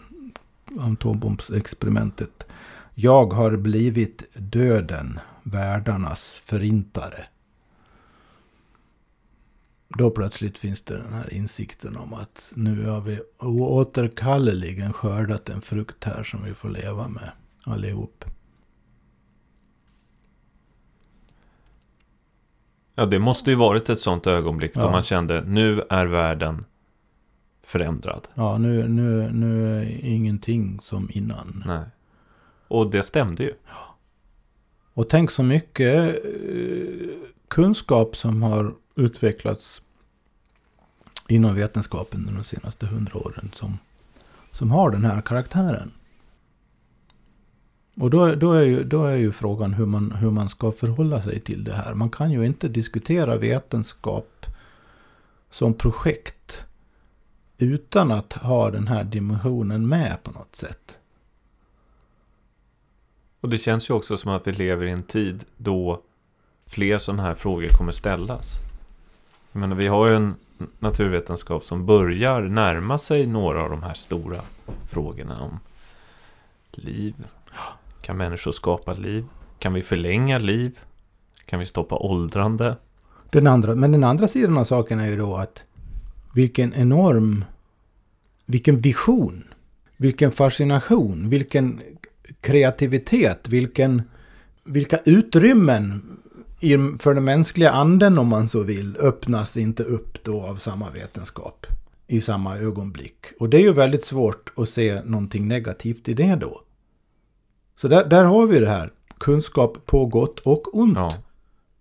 atombombsexperimentet. 0.78 2.46
Jag 2.94 3.32
har 3.32 3.56
blivit 3.56 4.22
döden, 4.34 5.20
världarnas 5.42 6.42
förintare. 6.44 7.24
Då 9.88 10.10
plötsligt 10.10 10.58
finns 10.58 10.82
det 10.82 10.96
den 10.96 11.12
här 11.12 11.34
insikten 11.34 11.96
om 11.96 12.14
att 12.14 12.52
nu 12.54 12.86
har 12.86 13.00
vi 13.00 13.20
oåterkalleligen 13.38 14.92
skördat 14.92 15.48
en 15.48 15.60
frukt 15.60 16.04
här 16.04 16.22
som 16.22 16.44
vi 16.44 16.54
får 16.54 16.68
leva 16.68 17.08
med 17.08 17.30
allihop. 17.64 18.24
Ja, 22.98 23.06
det 23.06 23.18
måste 23.18 23.50
ju 23.50 23.56
varit 23.56 23.88
ett 23.88 24.00
sånt 24.00 24.26
ögonblick 24.26 24.74
då 24.74 24.80
Ja. 24.80 24.90
man 24.90 25.02
kände 25.02 25.44
nu 25.46 25.82
är 25.90 26.06
världen 26.06 26.64
förändrad. 27.62 28.28
Ja, 28.34 28.58
nu, 28.58 28.88
nu, 28.88 29.30
nu 29.32 29.78
är 29.78 30.04
ingenting 30.04 30.80
som 30.84 31.08
innan. 31.12 31.64
Nej. 31.66 31.84
Och 32.68 32.90
det 32.90 33.02
stämde 33.02 33.42
ju. 33.42 33.52
Och 34.94 35.08
tänk 35.08 35.30
så 35.30 35.42
mycket 35.42 36.24
eh, 36.24 37.08
kunskap 37.48 38.16
som 38.16 38.42
har 38.42 38.74
utvecklats 38.94 39.82
inom 41.28 41.54
vetenskapen 41.54 42.30
de 42.36 42.44
senaste 42.44 42.86
hundra 42.86 43.18
åren 43.18 43.50
som, 43.54 43.78
som 44.52 44.70
har 44.70 44.90
den 44.90 45.04
här 45.04 45.20
karaktären. 45.20 45.90
Och 48.00 48.10
då, 48.10 48.34
då, 48.34 48.52
är 48.52 48.62
ju, 48.62 48.84
då 48.84 49.04
är 49.04 49.16
ju 49.16 49.32
frågan 49.32 49.72
hur 49.74 49.86
man, 49.86 50.12
hur 50.12 50.30
man 50.30 50.48
ska 50.48 50.72
förhålla 50.72 51.22
sig 51.22 51.40
till 51.40 51.64
det 51.64 51.72
här. 51.72 51.94
Man 51.94 52.10
kan 52.10 52.30
ju 52.30 52.46
inte 52.46 52.68
diskutera 52.68 53.36
vetenskap 53.36 54.46
som 55.50 55.74
projekt 55.74 56.64
utan 57.58 58.12
att 58.12 58.32
ha 58.32 58.70
den 58.70 58.86
här 58.86 59.04
dimensionen 59.04 59.88
med 59.88 60.22
på 60.22 60.30
något 60.30 60.56
sätt. 60.56 60.98
Och 63.40 63.48
det 63.48 63.58
känns 63.58 63.90
ju 63.90 63.94
också 63.94 64.16
som 64.16 64.32
att 64.32 64.46
vi 64.46 64.52
lever 64.52 64.86
i 64.86 64.90
en 64.90 65.02
tid 65.02 65.44
då 65.56 66.02
fler 66.66 66.98
sådana 66.98 67.22
här 67.22 67.34
frågor 67.34 67.68
kommer 67.68 67.92
ställas. 67.92 68.54
Jag 69.52 69.60
menar, 69.60 69.76
vi 69.76 69.86
har 69.86 70.06
ju 70.06 70.16
en 70.16 70.34
naturvetenskap 70.78 71.64
som 71.64 71.86
börjar 71.86 72.42
närma 72.42 72.98
sig 72.98 73.26
några 73.26 73.62
av 73.62 73.70
de 73.70 73.82
här 73.82 73.94
stora 73.94 74.40
frågorna 74.88 75.40
om 75.40 75.60
liv. 76.70 77.14
Kan 78.00 78.16
människor 78.16 78.52
skapa 78.52 78.94
liv? 78.94 79.24
Kan 79.58 79.72
vi 79.74 79.82
förlänga 79.82 80.38
liv? 80.38 80.78
Kan 81.46 81.58
vi 81.58 81.66
stoppa 81.66 81.96
åldrande? 81.96 82.76
Den 83.30 83.46
andra, 83.46 83.74
men 83.74 83.92
den 83.92 84.04
andra 84.04 84.28
sidan 84.28 84.58
av 84.58 84.64
saken 84.64 85.00
är 85.00 85.06
ju 85.06 85.16
då 85.16 85.36
att 85.36 85.62
vilken 86.34 86.74
enorm, 86.74 87.44
vilken 88.46 88.80
vision, 88.80 89.44
vilken 89.96 90.32
fascination, 90.32 91.28
vilken 91.28 91.80
kreativitet, 92.40 93.48
vilken, 93.48 94.02
vilka 94.64 94.98
utrymmen 95.04 96.02
för 96.98 97.14
den 97.14 97.24
mänskliga 97.24 97.70
anden 97.70 98.18
om 98.18 98.28
man 98.28 98.48
så 98.48 98.62
vill 98.62 98.96
öppnas 98.96 99.56
inte 99.56 99.82
upp 99.82 100.24
då 100.24 100.42
av 100.42 100.56
samma 100.56 100.90
vetenskap 100.90 101.66
i 102.06 102.20
samma 102.20 102.58
ögonblick. 102.58 103.26
Och 103.38 103.48
det 103.48 103.56
är 103.56 103.60
ju 103.60 103.72
väldigt 103.72 104.04
svårt 104.04 104.52
att 104.56 104.68
se 104.68 105.02
någonting 105.04 105.48
negativt 105.48 106.08
i 106.08 106.14
det 106.14 106.34
då. 106.34 106.62
Så 107.80 107.88
där, 107.88 108.04
där 108.08 108.24
har 108.24 108.46
vi 108.46 108.58
det 108.60 108.66
här, 108.68 108.90
kunskap 109.18 109.86
på 109.86 110.06
gott 110.06 110.40
och 110.40 110.78
ont. 110.78 110.96
Ja, 110.98 111.14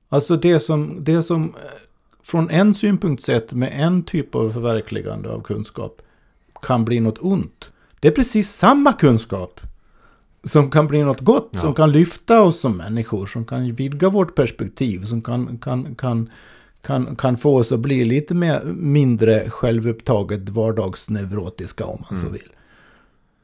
Alltså 0.10 0.36
det 0.38 0.60
som, 0.60 0.98
det 1.04 1.24
som 1.24 1.44
eh, 1.44 1.50
från 2.24 2.50
en 2.50 2.76
synpunkt 2.76 3.24
sett 3.24 3.54
med 3.54 3.72
en 3.76 4.04
typ 4.04 4.36
av 4.36 4.50
förverkligande 4.52 5.30
av 5.30 5.42
kunskap 5.42 6.02
kan 6.62 6.86
bli 6.86 7.00
något 7.00 7.18
ont. 7.22 7.72
Det 8.00 8.08
är 8.08 8.12
precis 8.12 8.50
samma 8.50 8.94
kunskap 8.94 9.62
som 10.44 10.72
kan 10.72 10.88
bli 10.88 11.04
något 11.04 11.20
gott, 11.20 11.50
Ja. 11.52 11.60
som 11.60 11.74
kan 11.74 11.92
lyfta 11.92 12.42
oss 12.42 12.60
som 12.60 12.78
människor, 12.78 13.26
som 13.26 13.46
kan 13.46 13.74
vidga 13.74 14.10
vårt 14.10 14.36
perspektiv, 14.36 15.06
som 15.06 15.22
kan, 15.22 15.58
kan, 15.58 15.96
kan, 15.96 16.30
kan, 16.82 17.16
kan 17.16 17.38
få 17.38 17.58
oss 17.58 17.72
att 17.72 17.80
bli 17.80 18.06
lite 18.06 18.34
mer, 18.34 18.64
mindre 18.76 19.50
självupptaget 19.50 20.50
vardagsneurotiska 20.50 21.86
om 21.86 22.04
man 22.10 22.20
så 22.20 22.26
Mm. 22.26 22.34
vill. 22.34 22.50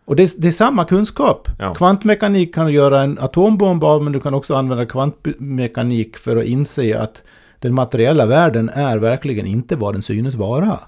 Och 0.06 0.16
det 0.16 0.24
är, 0.24 0.42
det 0.42 0.48
är 0.48 0.52
samma 0.52 0.86
kunskap. 0.86 1.48
Ja. 1.60 1.74
Kvantmekanik 1.74 2.56
kan 2.56 2.66
du 2.66 2.72
göra 2.72 3.02
en 3.02 3.20
atombomb 3.20 3.84
av, 3.84 4.04
men 4.04 4.14
du 4.14 4.20
kan 4.20 4.34
också 4.34 4.56
använda 4.56 4.86
kvantmekanik 4.86 6.18
för 6.18 6.38
att 6.38 6.46
inse 6.46 7.00
att 7.00 7.24
den 7.60 7.74
materiella 7.74 8.26
världen 8.26 8.70
är 8.70 8.98
verkligen 8.98 9.46
inte 9.46 9.76
vad 9.76 9.96
den 9.96 10.04
synes 10.04 10.36
vara. 10.36 10.80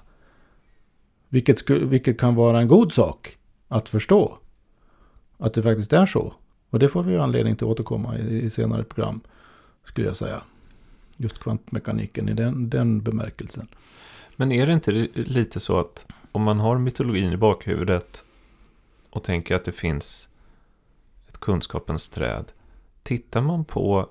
Vilket, 1.28 1.70
vilket 1.70 2.18
kan 2.20 2.34
vara 2.34 2.60
en 2.60 2.68
god 2.68 2.92
sak 2.92 3.36
att 3.68 3.88
förstå. 3.88 4.38
Att 5.38 5.54
det 5.54 5.62
faktiskt 5.62 5.92
är 5.92 6.06
så. 6.06 6.32
Och 6.70 6.78
det 6.78 6.88
får 6.88 7.02
vi 7.02 7.12
ju 7.12 7.20
anledning 7.20 7.56
till 7.56 7.66
att 7.66 7.70
återkomma 7.70 8.18
i, 8.18 8.42
i 8.42 8.50
senare 8.50 8.84
program, 8.84 9.20
skulle 9.84 10.06
jag 10.06 10.16
säga. 10.16 10.40
Just 11.16 11.38
kvantmekaniken 11.38 12.28
i 12.28 12.32
den, 12.32 12.70
den 12.70 13.00
bemärkelsen. 13.00 13.68
Men 14.36 14.52
är 14.52 14.66
det 14.66 14.72
inte 14.72 14.90
li- 14.90 15.10
lite 15.14 15.60
så 15.60 15.80
att 15.80 16.06
om 16.32 16.42
man 16.42 16.60
har 16.60 16.78
mytologin 16.78 17.32
i 17.32 17.36
bakhuvudet 17.36 18.24
och 19.16 19.24
tänker 19.24 19.54
att 19.54 19.64
det 19.64 19.72
finns 19.72 20.28
ett 21.28 21.38
kunskapens 21.40 22.08
träd. 22.08 22.44
Tittar 23.02 23.42
man 23.42 23.64
på 23.64 24.08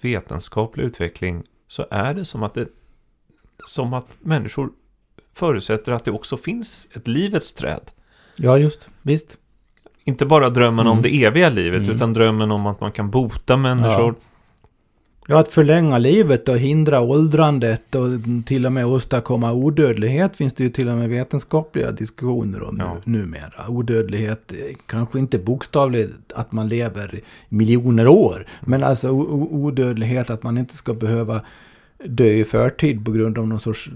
vetenskaplig 0.00 0.84
utveckling 0.84 1.42
så 1.68 1.86
är 1.90 2.14
det 2.14 2.24
som 2.24 2.42
att, 2.42 2.54
det, 2.54 2.68
som 3.66 3.92
att 3.94 4.06
människor 4.20 4.70
förutsätter 5.32 5.92
att 5.92 6.04
det 6.04 6.10
också 6.10 6.36
finns 6.36 6.88
ett 6.92 7.08
livets 7.08 7.52
träd. 7.52 7.90
Ja, 8.36 8.58
just. 8.58 8.88
Visst. 9.02 9.38
Inte 10.04 10.26
bara 10.26 10.50
drömmen 10.50 10.86
om 10.86 10.98
Mm. 10.98 11.02
det 11.02 11.24
eviga 11.24 11.50
livet 11.50 11.82
Mm. 11.82 11.94
utan 11.96 12.12
drömmen 12.12 12.50
om 12.50 12.66
att 12.66 12.80
man 12.80 12.92
kan 12.92 13.10
bota 13.10 13.56
människor. 13.56 14.14
Ja, 14.20 14.28
att 15.28 15.48
förlänga 15.48 15.98
livet 15.98 16.48
och 16.48 16.58
hindra 16.58 17.00
åldrandet 17.00 17.94
och 17.94 18.08
till 18.46 18.66
och 18.66 18.72
med 18.72 18.86
åstadkomma 18.86 19.52
odödlighet 19.52 20.36
finns 20.36 20.54
det 20.54 20.64
ju 20.64 20.70
till 20.70 20.88
och 20.88 20.96
med 20.96 21.08
vetenskapliga 21.08 21.90
diskussioner 21.90 22.62
om 22.68 22.76
Ja. 22.78 22.96
nu, 23.04 23.18
numera. 23.18 23.68
Odödlighet, 23.68 24.52
eh, 24.52 24.76
kanske 24.86 25.18
inte 25.18 25.38
bokstavligt 25.38 26.32
att 26.34 26.52
man 26.52 26.68
lever 26.68 27.20
miljoner 27.48 28.08
år, 28.08 28.46
men 28.60 28.84
alltså 28.84 29.10
odödlighet 29.10 30.30
att 30.30 30.42
man 30.42 30.58
inte 30.58 30.76
ska 30.76 30.94
behöva 30.94 31.40
dö 32.04 32.24
i 32.24 32.44
förtid 32.44 33.04
på 33.04 33.10
grund 33.12 33.38
av 33.38 33.48
någon 33.48 33.60
sorts 33.60 33.90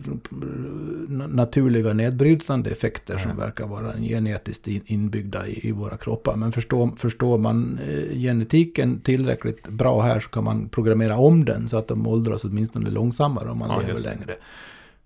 na- 1.08 1.34
naturliga 1.34 1.92
nedbrytande 1.92 2.70
effekter 2.70 3.18
som 3.18 3.30
Ja. 3.30 3.36
verkar 3.44 3.66
vara 3.66 3.92
genetiskt 4.00 4.66
in- 4.68 4.82
inbyggda 4.86 5.46
i, 5.46 5.68
i 5.68 5.72
våra 5.72 5.96
kroppar. 5.96 6.36
Men 6.36 6.52
förstår, 6.52 6.90
förstår 6.96 7.38
man 7.38 7.78
eh, 7.88 8.18
genetiken 8.18 9.00
tillräckligt 9.00 9.68
bra 9.68 10.00
här 10.00 10.20
så 10.20 10.28
kan 10.28 10.44
man 10.44 10.68
programmera 10.68 11.16
om 11.16 11.44
den 11.44 11.68
så 11.68 11.76
att 11.76 11.88
de 11.88 12.06
åldras 12.06 12.44
åtminstone 12.44 12.90
långsammare 12.90 13.50
om 13.50 13.58
man 13.58 13.70
Ja, 13.70 13.80
lever 13.86 14.00
längre. 14.00 14.34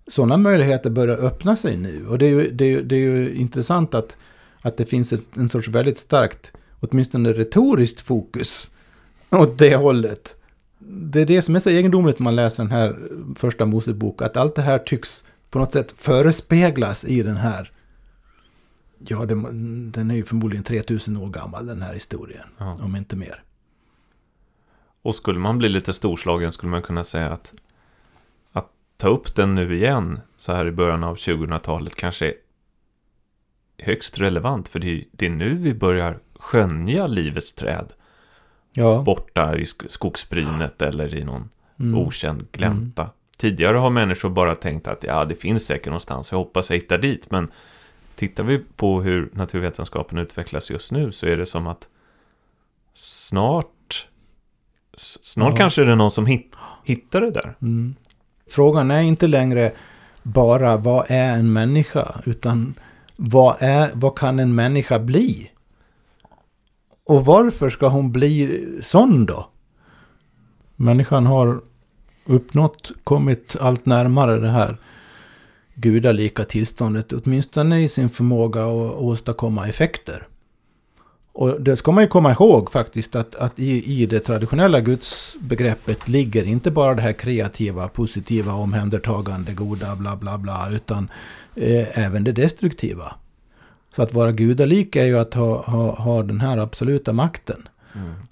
Sådana 0.07 0.37
möjligheter 0.37 0.89
börjar 0.89 1.17
öppna 1.17 1.55
sig 1.55 1.77
nu. 1.77 2.07
Och 2.07 2.17
det 2.17 2.25
är 2.25 2.29
ju, 2.29 2.51
det 2.51 2.65
är 2.65 2.69
ju, 2.69 2.83
det 2.83 2.95
är 2.95 2.99
ju 2.99 3.35
intressant 3.35 3.93
att, 3.93 4.17
att 4.61 4.77
det 4.77 4.85
finns 4.85 5.13
ett, 5.13 5.37
en 5.37 5.49
sorts 5.49 5.67
väldigt 5.67 5.97
starkt, 5.97 6.51
åtminstone 6.79 7.33
retoriskt 7.33 8.01
fokus 8.01 8.71
åt 9.29 9.57
det 9.57 9.75
hållet. 9.75 10.35
Det 10.87 11.21
är 11.21 11.25
det 11.25 11.41
som 11.41 11.55
är 11.55 11.59
så 11.59 11.69
egendomligt 11.69 12.19
när 12.19 12.23
man 12.23 12.35
läser 12.35 12.63
den 12.63 12.71
här 12.71 12.95
första 13.35 13.65
Mosebok, 13.65 14.21
att 14.21 14.37
allt 14.37 14.55
det 14.55 14.61
här 14.61 14.79
tycks 14.79 15.25
på 15.49 15.59
något 15.59 15.73
sätt 15.73 15.93
förespeglas 15.97 17.05
i 17.05 17.23
den 17.23 17.37
här 17.37 17.71
Ja, 19.07 19.25
den, 19.25 19.91
den 19.91 20.11
är 20.11 20.15
ju 20.15 20.25
förmodligen 20.25 20.63
3000 20.63 21.17
år 21.17 21.29
gammal 21.29 21.65
den 21.65 21.81
här 21.81 21.93
historien, 21.93 22.47
Ja. 22.57 22.77
om 22.81 22.95
inte 22.95 23.15
mer. 23.15 23.43
Och 25.01 25.15
skulle 25.15 25.39
man 25.39 25.57
bli 25.57 25.69
lite 25.69 25.93
storslagen 25.93 26.51
skulle 26.51 26.69
man 26.71 26.81
kunna 26.81 27.03
säga 27.03 27.29
att 27.29 27.53
att 28.51 28.69
ta 28.97 29.07
upp 29.07 29.35
den 29.35 29.55
nu 29.55 29.75
igen 29.75 30.19
så 30.37 30.53
här 30.53 30.67
i 30.67 30.71
början 30.71 31.03
av 31.03 31.15
2000-talet 31.15 31.95
kanske 31.95 32.27
är 32.27 32.33
högst 33.77 34.17
relevant 34.19 34.67
för 34.67 34.79
det 34.79 34.87
är, 34.91 35.03
det 35.11 35.25
är 35.25 35.29
nu 35.29 35.55
vi 35.55 35.73
börjar 35.73 36.19
skönja 36.35 37.07
livets 37.07 37.51
träd 37.53 37.93
Ja. 38.73 39.01
borta 39.01 39.55
i 39.57 39.63
sk- 39.63 39.87
skogsbrynet 39.87 40.81
eller 40.81 41.15
i 41.15 41.23
någon 41.23 41.49
Mm. 41.79 41.99
okänd 41.99 42.45
glänta. 42.51 43.09
Tidigare 43.37 43.77
har 43.77 43.89
människor 43.89 44.29
bara 44.29 44.55
tänkt 44.55 44.87
att 44.87 45.03
ja, 45.03 45.25
det 45.25 45.35
finns 45.35 45.65
säkert 45.65 45.85
någonstans, 45.85 46.31
jag 46.31 46.37
hoppas 46.39 46.69
jag 46.69 46.77
hittar 46.77 46.97
dit, 46.97 47.31
men 47.31 47.51
tittar 48.15 48.43
vi 48.43 48.59
på 48.75 49.01
hur 49.01 49.29
naturvetenskapen 49.33 50.17
utvecklas 50.17 50.71
just 50.71 50.91
nu 50.91 51.11
så 51.11 51.25
är 51.25 51.37
det 51.37 51.45
som 51.45 51.67
att 51.67 51.87
snart, 52.93 54.07
snart 54.97 55.53
Ja. 55.53 55.57
kanske 55.57 55.81
är 55.81 55.85
det 55.85 55.95
någon 55.95 56.11
som 56.11 56.25
hit, 56.25 56.51
hittar 56.83 57.21
det 57.21 57.31
där. 57.31 57.55
Mm. 57.61 57.95
Frågan 58.49 58.91
är 58.91 59.01
inte 59.01 59.27
längre 59.27 59.71
bara 60.23 60.77
vad 60.77 61.05
är 61.09 61.33
en 61.37 61.53
människa, 61.53 62.21
utan 62.25 62.73
vad, 63.15 63.55
är, 63.59 63.91
vad 63.93 64.15
kan 64.17 64.39
en 64.39 64.55
människa 64.55 64.99
bli? 64.99 65.49
Och 67.05 67.25
varför 67.25 67.69
ska 67.69 67.87
hon 67.87 68.11
bli 68.11 68.61
sån 68.81 69.25
då? 69.25 69.49
Människan 70.75 71.25
har 71.25 71.61
uppnått, 72.25 72.91
kommit 73.03 73.55
allt 73.59 73.85
närmare 73.85 74.39
det 74.39 74.49
här 74.49 74.77
gudalika 75.75 76.45
tillståndet, 76.45 77.13
åtminstone 77.13 77.81
i 77.81 77.89
sin 77.89 78.09
förmåga 78.09 78.61
att 78.61 78.95
åstadkomma 78.95 79.67
effekter. 79.67 80.27
Och 81.33 81.61
det 81.61 81.77
ska 81.77 81.91
man 81.91 82.03
ju 82.03 82.07
komma 82.07 82.31
ihåg 82.31 82.71
faktiskt 82.71 83.15
att, 83.15 83.35
att 83.35 83.59
i, 83.59 84.01
i 84.01 84.05
det 84.05 84.19
traditionella 84.19 84.81
gudsbegreppet 84.81 86.07
ligger 86.07 86.43
inte 86.43 86.71
bara 86.71 86.95
det 86.95 87.01
här 87.01 87.13
kreativa, 87.13 87.87
positiva, 87.87 88.53
omhändertagande, 88.53 89.53
goda, 89.53 89.95
bla 89.95 90.15
bla 90.15 90.37
bla, 90.37 90.69
utan 90.71 91.09
eh, 91.55 91.99
även 92.05 92.23
det 92.23 92.31
destruktiva. 92.31 93.15
Så 93.95 94.01
att 94.01 94.13
vara 94.13 94.31
gudalik 94.31 94.95
är 94.95 95.05
ju 95.05 95.19
att 95.19 95.33
ha, 95.33 95.61
ha, 95.61 95.95
ha 95.95 96.23
den 96.23 96.41
här 96.41 96.57
absoluta 96.57 97.13
makten. 97.13 97.67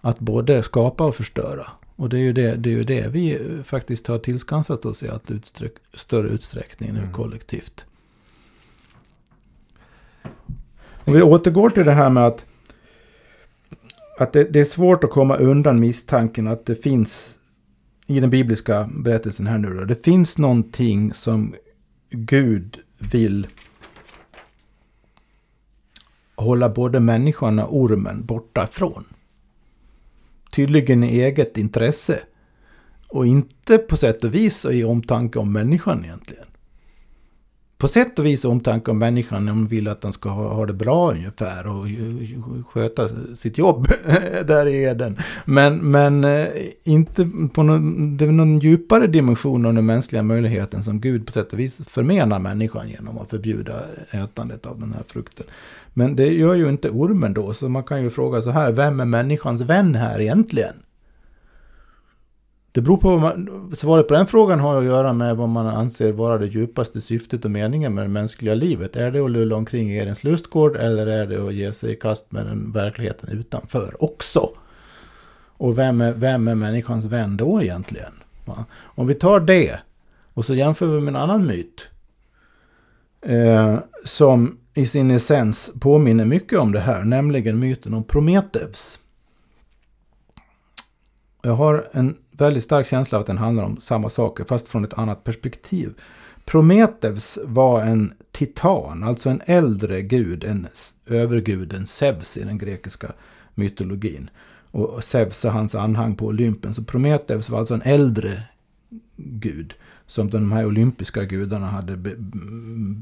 Att 0.02 0.20
både 0.20 0.64
skapa 0.64 1.04
och 1.04 1.16
förstöra. 1.16 1.68
Och 1.96 2.10
det 2.10 2.18
är 2.18 2.22
ju 2.22 2.34
det, 2.34 2.56
det, 2.56 2.70
är 2.70 2.74
ju 2.74 2.84
det 2.84 3.08
vi 3.08 3.40
faktiskt 3.64 4.08
har 4.08 4.18
tillskansat 4.18 4.86
oss 4.86 5.04
i 5.04 5.10
allt 5.10 5.32
utsträck, 5.32 5.74
större 5.94 6.28
utsträckning 6.28 6.94
nu 6.94 7.00
Mm. 7.00 7.14
kollektivt. 7.14 7.86
Om 11.06 11.14
vi 11.14 11.22
återgår 11.22 11.70
till 11.70 11.86
det 11.86 11.92
här 11.92 12.10
med 12.10 12.26
att, 12.26 12.46
att 14.20 14.34
det, 14.34 14.44
det 14.44 14.60
är 14.60 14.66
svårt 14.66 15.04
att 15.04 15.10
komma 15.10 15.36
undan 15.36 15.80
misstanken 15.80 16.48
att 16.48 16.66
det 16.66 16.76
finns 16.76 17.40
i 18.08 18.20
den 18.20 18.30
bibliska 18.30 18.90
berättelsen 18.94 19.48
här 19.48 19.58
nu 19.58 19.74
då, 19.74 19.86
det 19.86 20.04
finns 20.06 20.38
någonting 20.38 21.14
som 21.14 21.56
Gud 22.10 22.80
vill 23.00 23.48
hålla 26.42 26.70
både 26.70 27.00
människan 27.00 27.60
och 27.60 27.78
ormen 27.78 28.26
borta 28.26 28.64
ifrån. 28.64 29.06
Tydligen 30.52 31.04
i 31.04 31.20
eget 31.20 31.58
intresse. 31.58 32.20
Och 33.08 33.28
inte 33.28 33.78
på 33.78 33.98
sätt 33.98 34.24
och 34.24 34.34
vis 34.34 34.66
i 34.66 34.84
omtanke 34.84 35.40
om 35.40 35.54
människan 35.54 36.06
egentligen. 36.06 36.46
På 37.82 37.88
sätt 37.88 38.20
och 38.20 38.26
vis 38.26 38.46
omtanke 38.46 38.92
om 38.92 39.00
människan 39.00 39.50
om 39.50 39.68
vill 39.68 39.88
att 39.88 40.02
den 40.02 40.14
ska 40.14 40.30
ha, 40.30 40.54
ha 40.54 40.66
det 40.66 40.74
bra 40.74 41.12
ungefär 41.12 41.68
och 41.68 41.88
sköta 42.70 43.10
sitt 43.40 43.58
jobb 43.58 43.88
där 44.46 44.68
i 44.68 44.94
den! 44.94 45.18
Men, 45.46 45.92
men 45.92 46.24
eh, 46.24 46.48
inte 46.84 47.30
på 47.54 47.64
någon, 47.64 48.18
det 48.18 48.26
är 48.26 48.32
någon 48.32 48.60
djupare 48.60 49.08
dimension 49.08 49.66
av 49.66 49.74
den 49.74 49.86
mänskliga 49.86 50.24
möjligheten 50.24 50.84
som 50.84 51.02
Gud 51.02 51.26
på 51.26 51.32
sätt 51.32 51.54
och 51.54 51.60
vis 51.60 51.86
förmenar 51.88 52.40
människan 52.40 52.90
genom 52.90 53.18
att 53.18 53.30
förbjuda 53.30 53.74
ätandet 54.12 54.66
av 54.66 54.80
den 54.80 54.94
här 54.94 55.04
frukten. 55.08 55.46
Men 55.94 56.16
det 56.16 56.28
gör 56.28 56.54
ju 56.54 56.70
inte 56.70 56.90
ormen 56.90 57.34
då, 57.34 57.54
så 57.54 57.70
man 57.70 57.84
kan 57.84 58.04
ju 58.04 58.10
fråga 58.10 58.42
så 58.42 58.50
här, 58.50 58.72
vem 58.72 59.00
är 59.00 59.06
människans 59.06 59.62
vän 59.62 59.96
här 59.96 60.22
egentligen? 60.22 60.74
Det 62.74 62.82
beror 62.82 62.98
på, 62.98 63.10
vad 63.10 63.22
man, 63.22 63.72
svaret 63.76 64.08
på 64.08 64.14
den 64.14 64.28
frågan 64.28 64.60
har 64.60 64.78
att 64.78 64.86
göra 64.86 65.14
med 65.14 65.38
vad 65.38 65.50
man 65.50 65.68
anser 65.68 66.12
vara 66.12 66.38
det 66.38 66.46
djupaste 66.48 67.02
syftet 67.02 67.46
och 67.46 67.52
meningen 67.52 67.94
med 67.94 68.04
det 68.04 68.10
mänskliga 68.10 68.54
livet. 68.54 68.96
Är 68.96 69.12
det 69.12 69.20
att 69.20 69.32
lulla 69.32 69.56
omkring 69.56 69.92
i 69.92 69.98
Edens 69.98 70.24
lustgård 70.24 70.76
eller 70.76 71.08
är 71.08 71.28
det 71.28 71.48
att 71.48 71.54
ge 71.54 71.74
sig 71.74 71.92
i 71.92 71.96
kast 71.96 72.32
med 72.32 72.46
den 72.46 72.72
verkligheten 72.72 73.30
utanför 73.30 74.04
också? 74.04 74.50
Och 75.48 75.78
vem 75.78 76.02
är, 76.02 76.14
vem 76.14 76.48
är 76.48 76.56
människans 76.56 77.06
vän 77.06 77.38
då 77.38 77.62
egentligen? 77.62 78.14
Va? 78.46 78.66
Om 78.82 79.08
vi 79.08 79.14
tar 79.14 79.40
det 79.40 79.80
och 80.34 80.46
så 80.46 80.54
jämför 80.54 80.88
vi 80.88 81.02
med 81.02 81.16
en 81.16 81.22
annan 81.22 81.48
myt. 81.48 81.88
Eh, 83.22 83.80
som 84.06 84.58
i 84.74 84.86
sin 84.86 85.12
essens 85.12 85.72
påminner 85.80 86.26
mycket 86.26 86.60
om 86.60 86.72
det 86.72 86.80
här, 86.80 87.04
nämligen 87.04 87.60
myten 87.60 87.94
om 87.94 88.04
Prometheus. 88.04 89.00
Jag 91.42 91.56
har 91.56 91.88
en 91.92 92.16
väldigt 92.42 92.64
stark 92.64 92.88
känsla 92.88 93.18
av 93.18 93.22
att 93.22 93.28
den 93.28 93.38
handlar 93.38 93.64
om 93.64 93.78
samma 93.78 94.10
saker, 94.10 94.44
fast 94.44 94.68
från 94.68 94.84
ett 94.84 94.94
annat 94.94 95.24
perspektiv. 95.24 95.94
Prometheus 96.46 97.40
var 97.44 97.82
en 97.82 98.14
titan, 98.32 99.04
alltså 99.04 99.30
en 99.30 99.42
äldre 99.46 100.02
gud 100.02 100.44
en 100.44 100.68
övergud, 101.06 101.22
överguden 101.22 101.88
Zeus 101.88 102.38
i 102.38 102.44
den 102.44 102.58
grekiska 102.58 103.12
mytologin. 103.56 104.30
Och 104.72 105.04
Zeus 105.04 105.46
och 105.46 105.52
hans 105.52 105.76
anhang 105.76 106.16
på 106.16 106.26
Olympen. 106.26 106.74
Så 106.74 106.84
Prometheus 106.84 107.50
var 107.50 107.60
alltså 107.60 107.74
en 107.74 107.82
äldre 107.82 108.44
gud 109.16 109.74
som 110.08 110.30
de 110.30 110.52
här 110.52 110.66
olympiska 110.66 111.24
gudarna 111.24 111.68
hade 111.68 111.98
be 111.98 112.16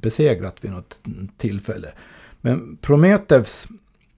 besegrat 0.01 0.63
vid 0.63 0.71
något 0.71 0.99
tillfälle. 1.37 1.91
Men 2.41 2.77
Prometheus 2.81 3.67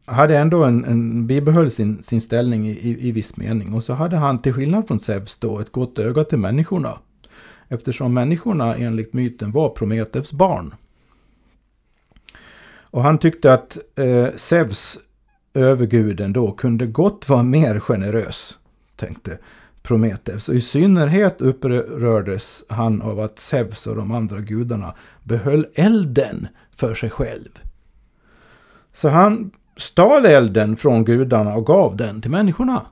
hade 0.06 0.38
ändå 0.38 0.64
en, 0.64 0.86
en 0.86 1.28
bibehöll 1.28 1.72
sin, 1.72 2.04
sin 2.04 2.22
ställning 2.22 2.68
i, 2.68 2.72
i, 2.72 3.08
i 3.08 3.12
viss 3.12 3.38
mening. 3.38 3.74
Och 3.74 3.84
så 3.84 3.94
hade 3.94 4.18
han 4.18 4.40
till 4.40 4.54
skillnad 4.54 4.88
från 4.88 5.00
Zeus 5.00 5.38
då 5.38 5.60
ett 5.60 5.72
gott 5.72 6.00
öga 6.00 6.24
till 6.24 6.40
människorna. 6.40 7.00
Eftersom 7.68 8.14
människorna 8.14 8.76
enligt 8.76 9.14
myten 9.14 9.52
var 9.52 9.70
Prometheus 9.70 10.32
barn. 10.32 10.76
Och 12.92 13.04
han 13.04 13.18
tyckte 13.18 13.54
att 13.54 13.78
eh, 13.96 14.28
Zeus, 14.36 15.00
överguden 15.54 16.34
då, 16.34 16.52
kunde 16.52 16.86
gott 16.86 17.30
vara 17.30 17.44
mer 17.44 17.80
generös. 17.80 18.58
Tänkte 18.96 19.38
Prometheus. 19.82 20.50
Och 20.50 20.56
i 20.56 20.62
synnerhet 20.62 21.42
upprördes 21.42 22.64
han 22.70 23.02
av 23.02 23.20
att 23.20 23.40
Zeus 23.40 23.88
och 23.88 23.96
de 23.96 24.12
andra 24.12 24.40
gudarna 24.40 24.96
behöll 25.24 25.68
elden 25.74 26.48
för 26.76 26.96
sig 26.96 27.10
själv. 27.10 27.50
Så 28.94 29.10
han 29.10 29.52
stal 29.82 30.26
elden 30.26 30.78
från 30.78 31.06
gudarna 31.06 31.56
och 31.56 31.66
gav 31.66 31.98
den 31.98 32.22
till 32.22 32.32
människorna. 32.32 32.86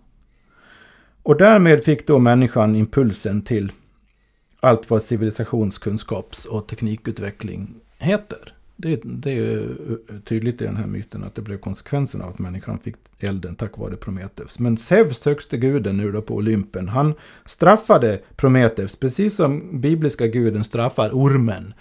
Och 1.24 1.38
därmed 1.38 1.84
fick 1.84 2.08
då 2.08 2.20
människan 2.20 2.76
impulsen 2.76 3.42
till 3.42 3.72
allt 4.60 4.90
vad 4.90 5.04
civilisationskunskaps 5.04 6.46
och 6.46 6.68
teknikutveckling 6.68 7.76
heter. 7.98 8.54
Det, 8.76 9.02
det 9.04 9.32
är 9.32 9.76
tydligt 10.26 10.62
i 10.62 10.66
den 10.66 10.78
här 10.78 10.88
myten 10.88 11.24
att 11.24 11.36
det 11.36 11.42
blev 11.42 11.58
konsekvensen 11.58 12.22
av 12.22 12.30
att 12.30 12.40
människan 12.40 12.80
fick 12.80 12.96
elden 13.20 13.56
tack 13.56 13.78
vare 13.78 13.96
Prometheus. 13.96 14.60
Men 14.60 14.78
Zeus, 14.78 15.26
högste 15.26 15.58
guden 15.58 15.98
nu 15.98 16.12
då 16.12 16.22
på 16.22 16.36
Olympen, 16.36 16.88
han 16.88 17.14
straffade 17.46 18.20
Prometheus 18.36 18.96
precis 18.96 19.36
som 19.36 19.82
bibliska 19.82 20.28
guden 20.28 20.64
straffar 20.64 21.10
ormen. 21.10 21.74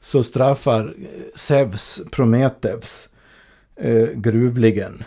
Så 0.00 0.22
straffar 0.22 0.94
Zeus 1.34 2.00
Prometheus 2.10 3.08
eh, 3.80 4.08
gruvligen. 4.14 5.04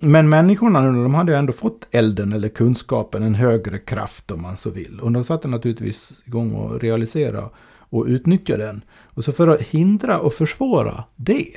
Men 0.00 0.28
människorna 0.28 0.80
nu, 0.80 1.02
de 1.02 1.14
hade 1.14 1.32
ju 1.32 1.38
ändå 1.38 1.52
fått 1.52 1.86
elden 1.90 2.32
eller 2.32 2.48
kunskapen, 2.48 3.22
en 3.22 3.34
högre 3.34 3.78
kraft 3.78 4.30
om 4.30 4.42
man 4.42 4.56
så 4.56 4.70
vill. 4.70 5.00
Och 5.00 5.12
de 5.12 5.24
satte 5.24 5.48
naturligtvis 5.48 6.22
igång 6.24 6.52
och 6.52 6.80
realisera 6.80 7.50
och 7.78 8.04
utnyttja 8.06 8.56
den. 8.56 8.82
Och 9.04 9.24
så 9.24 9.32
för 9.32 9.48
att 9.48 9.60
hindra 9.60 10.18
och 10.18 10.34
försvåra 10.34 11.04
det 11.16 11.52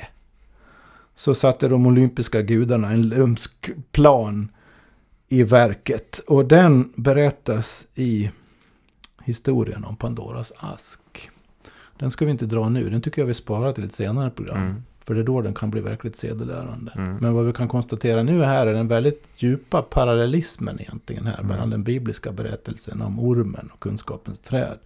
så 1.14 1.34
satte 1.34 1.68
de 1.68 1.86
olympiska 1.86 2.42
gudarna 2.42 2.90
en 2.90 3.08
lömsk 3.08 3.70
plan 3.92 4.48
i 5.28 5.42
verket. 5.42 6.18
Och 6.18 6.44
den 6.44 6.92
berättas 6.96 7.86
i 7.94 8.30
historien 9.24 9.84
om 9.84 9.96
Pandoras 9.96 10.52
ask. 10.56 11.30
Den 11.98 12.10
ska 12.10 12.24
vi 12.24 12.30
inte 12.30 12.46
dra 12.46 12.68
nu, 12.68 12.90
den 12.90 13.02
tycker 13.02 13.22
jag 13.22 13.26
vi 13.26 13.34
sparar 13.34 13.72
till 13.72 13.84
ett 13.84 13.94
senare 13.94 14.30
program. 14.30 14.62
Mm. 14.62 14.82
För 15.10 15.14
det 15.14 15.20
är 15.20 15.24
då 15.24 15.40
den 15.40 15.54
kan 15.54 15.70
bli 15.70 15.80
verkligt 15.80 16.16
sedelärande. 16.16 16.92
Mm. 16.96 17.16
Men 17.16 17.34
vad 17.34 17.46
vi 17.46 17.52
kan 17.52 17.68
konstatera 17.68 18.22
nu 18.22 18.42
här 18.42 18.66
är 18.66 18.72
den 18.72 18.88
väldigt 18.88 19.24
djupa 19.36 19.82
parallellismen 19.82 20.80
egentligen 20.80 21.26
här. 21.26 21.38
Mm. 21.38 21.46
Mellan 21.46 21.70
den 21.70 21.84
bibliska 21.84 22.32
berättelsen 22.32 23.02
om 23.02 23.20
ormen 23.20 23.70
och 23.74 23.80
kunskapens 23.80 24.40
träd. 24.40 24.78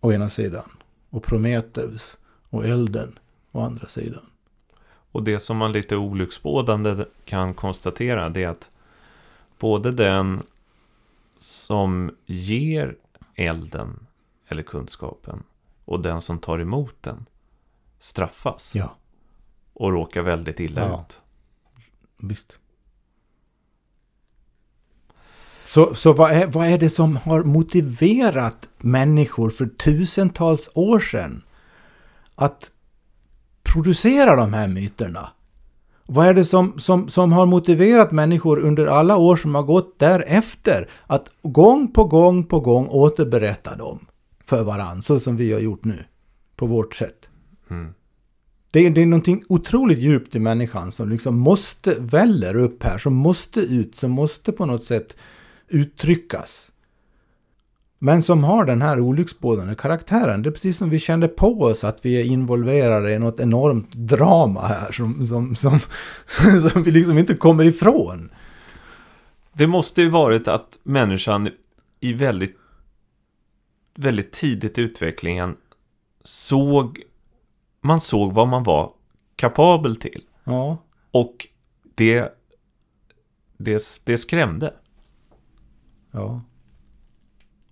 Å 0.00 0.12
ena 0.12 0.28
sidan. 0.28 0.68
Och 1.10 1.22
Prometheus 1.22 2.18
och 2.50 2.66
elden 2.66 3.18
å 3.52 3.60
andra 3.60 3.88
sidan. 3.88 4.24
Och 5.12 5.22
det 5.22 5.38
som 5.38 5.56
man 5.56 5.72
lite 5.72 5.96
olycksbådande 5.96 7.04
kan 7.24 7.54
konstatera 7.54 8.28
det 8.28 8.44
är 8.44 8.48
att 8.48 8.70
både 9.58 9.92
den 9.92 10.42
som 11.38 12.10
ger 12.26 12.96
elden 13.34 14.06
eller 14.48 14.62
kunskapen 14.62 15.42
och 15.84 16.00
den 16.00 16.20
som 16.20 16.38
tar 16.38 16.58
emot 16.58 16.94
den 17.00 17.26
straffas 17.98 18.74
Ja, 18.74 18.96
och 19.74 19.92
råkar 19.92 20.22
väldigt 20.22 20.60
illa 20.60 20.80
Ja. 20.88 21.04
ut. 21.08 21.20
visst. 22.18 22.58
Så, 25.66 25.94
så 25.94 26.12
vad, 26.12 26.30
är, 26.30 26.46
vad 26.46 26.66
är 26.66 26.78
det 26.78 26.90
som 26.90 27.16
har 27.16 27.42
motiverat 27.44 28.68
människor 28.78 29.50
för 29.50 29.66
tusentals 29.66 30.70
år 30.74 31.00
sedan 31.00 31.42
att 32.34 32.70
producera 33.62 34.36
de 34.36 34.52
här 34.52 34.68
myterna? 34.68 35.28
Vad 36.08 36.26
är 36.26 36.34
det 36.34 36.44
som, 36.44 36.78
som, 36.80 37.08
som 37.08 37.32
har 37.32 37.46
motiverat 37.46 38.12
människor 38.12 38.58
under 38.58 38.86
alla 38.86 39.16
år 39.16 39.36
som 39.36 39.54
har 39.54 39.62
gått 39.62 39.98
därefter 39.98 40.90
att 41.06 41.32
gång 41.42 41.92
på 41.92 42.04
gång 42.04 42.44
på 42.44 42.60
gång 42.60 42.88
återberätta 42.88 43.76
dem 43.76 44.06
för 44.44 44.64
varandra, 44.64 45.02
så 45.02 45.20
som 45.20 45.36
vi 45.36 45.52
har 45.52 45.60
gjort 45.60 45.84
nu, 45.84 46.04
på 46.56 46.66
vårt 46.66 46.94
sätt? 46.94 47.25
Mm. 47.70 47.94
Det, 48.70 48.86
är, 48.86 48.90
det 48.90 49.02
är 49.02 49.06
någonting 49.06 49.44
otroligt 49.48 49.98
djupt 49.98 50.34
i 50.34 50.40
människan 50.40 50.92
som 50.92 51.08
liksom 51.08 51.38
måste 51.38 51.94
väller 51.98 52.56
upp 52.56 52.82
här, 52.82 52.98
som 52.98 53.14
måste 53.14 53.60
ut, 53.60 53.96
som 53.96 54.10
måste 54.10 54.52
på 54.52 54.66
något 54.66 54.84
sätt 54.84 55.16
uttryckas. 55.68 56.72
Men 57.98 58.22
som 58.22 58.44
har 58.44 58.64
den 58.64 58.82
här 58.82 59.00
olycksbådande 59.00 59.74
karaktären. 59.74 60.42
Det 60.42 60.48
är 60.48 60.52
precis 60.52 60.76
som 60.76 60.90
vi 60.90 60.98
kände 60.98 61.28
på 61.28 61.62
oss 61.62 61.84
att 61.84 62.04
vi 62.04 62.20
är 62.20 62.24
involverade 62.24 63.12
i 63.12 63.18
något 63.18 63.40
enormt 63.40 63.92
drama 63.92 64.66
här 64.66 64.92
som, 64.92 65.26
som, 65.26 65.56
som, 65.56 65.80
som 66.70 66.82
vi 66.82 66.90
liksom 66.90 67.18
inte 67.18 67.34
kommer 67.34 67.64
ifrån. 67.64 68.30
Det 69.52 69.66
måste 69.66 70.02
ju 70.02 70.10
varit 70.10 70.48
att 70.48 70.78
människan 70.82 71.48
i 72.00 72.12
väldigt, 72.12 72.56
väldigt 73.94 74.32
tidigt 74.32 74.78
i 74.78 74.80
utvecklingen 74.80 75.56
såg, 76.24 77.02
man 77.86 78.00
såg 78.00 78.32
vad 78.32 78.48
man 78.48 78.62
var 78.62 78.92
kapabel 79.36 79.96
till. 79.96 80.22
Ja. 80.44 80.78
Och 81.10 81.46
det, 81.94 82.32
det, 83.56 83.82
det 84.04 84.18
skrämde. 84.18 84.74
Ja. 86.10 86.42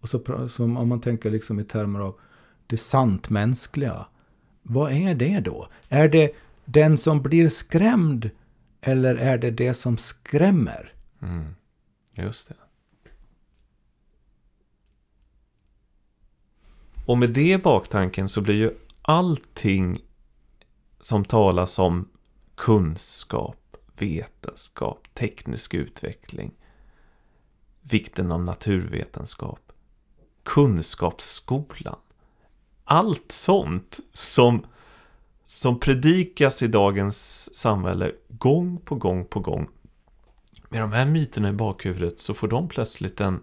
Och 0.00 0.08
så 0.08 0.48
som 0.48 0.76
om 0.76 0.88
man 0.88 1.00
tänker 1.00 1.30
liksom 1.30 1.60
i 1.60 1.64
termer 1.64 2.00
av 2.00 2.18
det 2.66 2.76
sant 2.76 3.30
mänskliga. 3.30 4.06
Vad 4.62 4.92
är 4.92 5.14
det 5.14 5.40
då? 5.40 5.68
Är 5.88 6.08
det 6.08 6.34
den 6.64 6.98
som 6.98 7.22
blir 7.22 7.48
skrämd 7.48 8.30
eller 8.80 9.16
är 9.16 9.38
det 9.38 9.50
det 9.50 9.74
som 9.74 9.98
skrämmer? 9.98 10.92
Mm. 11.22 11.54
Just 12.16 12.48
det. 12.48 12.54
Och 17.06 17.18
med 17.18 17.30
det 17.30 17.62
baktanken 17.62 18.28
så 18.28 18.40
blir 18.40 18.54
ju 18.54 18.70
allting 19.04 19.98
som 21.00 21.24
talas 21.24 21.78
om 21.78 22.08
kunskap, 22.54 23.76
vetenskap, 23.98 25.08
teknisk 25.14 25.74
utveckling, 25.74 26.54
vikten 27.82 28.32
av 28.32 28.44
naturvetenskap, 28.44 29.72
kunskapsskolan. 30.42 31.98
Allt 32.84 33.32
sånt 33.32 34.00
som, 34.12 34.66
som 35.46 35.80
predikas 35.80 36.62
i 36.62 36.66
dagens 36.66 37.50
samhälle 37.56 38.12
gång 38.28 38.78
på 38.78 38.94
gång 38.94 39.24
på 39.24 39.40
gång. 39.40 39.68
Med 40.68 40.80
de 40.80 40.92
här 40.92 41.06
myterna 41.06 41.48
i 41.48 41.52
bakhuvudet 41.52 42.20
så 42.20 42.34
får 42.34 42.48
de 42.48 42.68
plötsligt 42.68 43.20
en... 43.20 43.42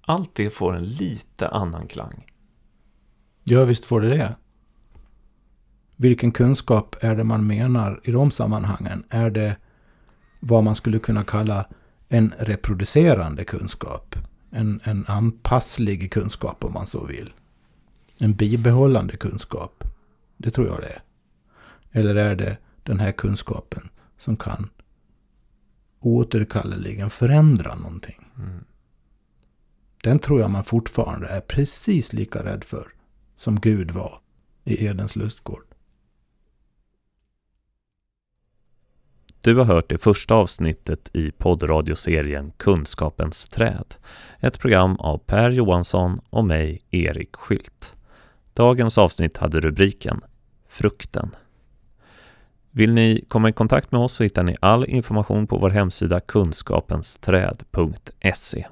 Allt 0.00 0.34
det 0.34 0.50
får 0.50 0.76
en 0.76 0.84
lite 0.84 1.48
annan 1.48 1.88
klang. 1.88 2.32
Ja, 3.44 3.64
visst 3.64 3.84
får 3.84 4.00
det 4.00 4.08
det. 4.08 4.36
Vilken 6.00 6.32
kunskap 6.32 6.96
är 7.00 7.16
det 7.16 7.24
man 7.24 7.46
menar 7.46 8.00
i 8.04 8.10
de 8.10 8.30
sammanhangen? 8.30 9.04
Är 9.08 9.30
det 9.30 9.56
vad 10.40 10.64
man 10.64 10.76
skulle 10.76 10.98
kunna 10.98 11.24
kalla 11.24 11.66
en 12.08 12.32
reproducerande 12.38 13.44
kunskap? 13.44 14.16
en, 14.50 14.80
en 14.84 15.04
anpasslig 15.06 16.12
kunskap 16.12 16.64
om 16.64 16.72
man 16.72 16.86
så 16.86 17.04
vill. 17.04 17.32
En 18.18 18.34
bibehållande 18.34 19.16
kunskap. 19.16 19.84
Det 20.36 20.50
tror 20.50 20.66
jag 20.66 20.80
det 20.80 20.86
är. 20.86 21.02
Eller 21.92 22.14
är 22.14 22.36
det 22.36 22.56
den 22.82 23.00
här 23.00 23.12
kunskapen 23.12 23.88
som 24.18 24.36
kan 24.36 24.70
återkalleligen 26.00 27.10
förändra 27.10 27.74
någonting. 27.74 28.26
Mm. 28.36 28.64
Den 30.02 30.18
tror 30.18 30.40
jag 30.40 30.50
man 30.50 30.64
fortfarande 30.64 31.28
är 31.28 31.40
precis 31.40 32.12
lika 32.12 32.44
rädd 32.44 32.64
för 32.64 32.86
som 33.36 33.60
Gud 33.60 33.90
var 33.90 34.20
i 34.64 34.86
Edens 34.86 35.16
lustgård. 35.16 35.67
Du 39.40 39.56
har 39.56 39.64
hört 39.64 39.88
det 39.88 39.98
första 39.98 40.34
avsnittet 40.34 41.10
i 41.12 41.30
poddradioserien 41.30 42.52
Kunskapens 42.56 43.48
träd. 43.48 43.94
Ett 44.40 44.58
program 44.58 44.96
av 44.96 45.18
Per 45.18 45.50
Johansson 45.50 46.20
och 46.30 46.44
mig, 46.44 46.82
Erik 46.90 47.36
Skylt. 47.36 47.94
Dagens 48.54 48.98
avsnitt 48.98 49.36
hade 49.36 49.60
rubriken 49.60 50.20
Frukten. 50.68 51.36
Vill 52.70 52.92
ni 52.92 53.24
komma 53.28 53.48
i 53.48 53.52
kontakt 53.52 53.92
med 53.92 54.00
oss 54.00 54.12
så 54.12 54.22
hittar 54.22 54.42
ni 54.42 54.56
all 54.60 54.84
information 54.84 55.46
på 55.46 55.58
vår 55.58 55.70
hemsida 55.70 56.20
kunskapensträd.se. 56.20 58.66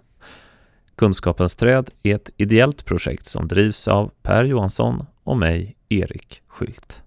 Kunskapens 0.97 1.57
träd 1.57 1.91
är 2.03 2.15
ett 2.15 2.31
ideellt 2.37 2.85
projekt 2.85 3.27
som 3.27 3.49
drivs 3.49 3.89
av 3.89 4.11
Per 4.23 4.45
Johansson 4.45 5.07
och 5.25 5.37
mig, 5.37 5.77
Erik 5.89 6.43
Skylt. 6.47 7.03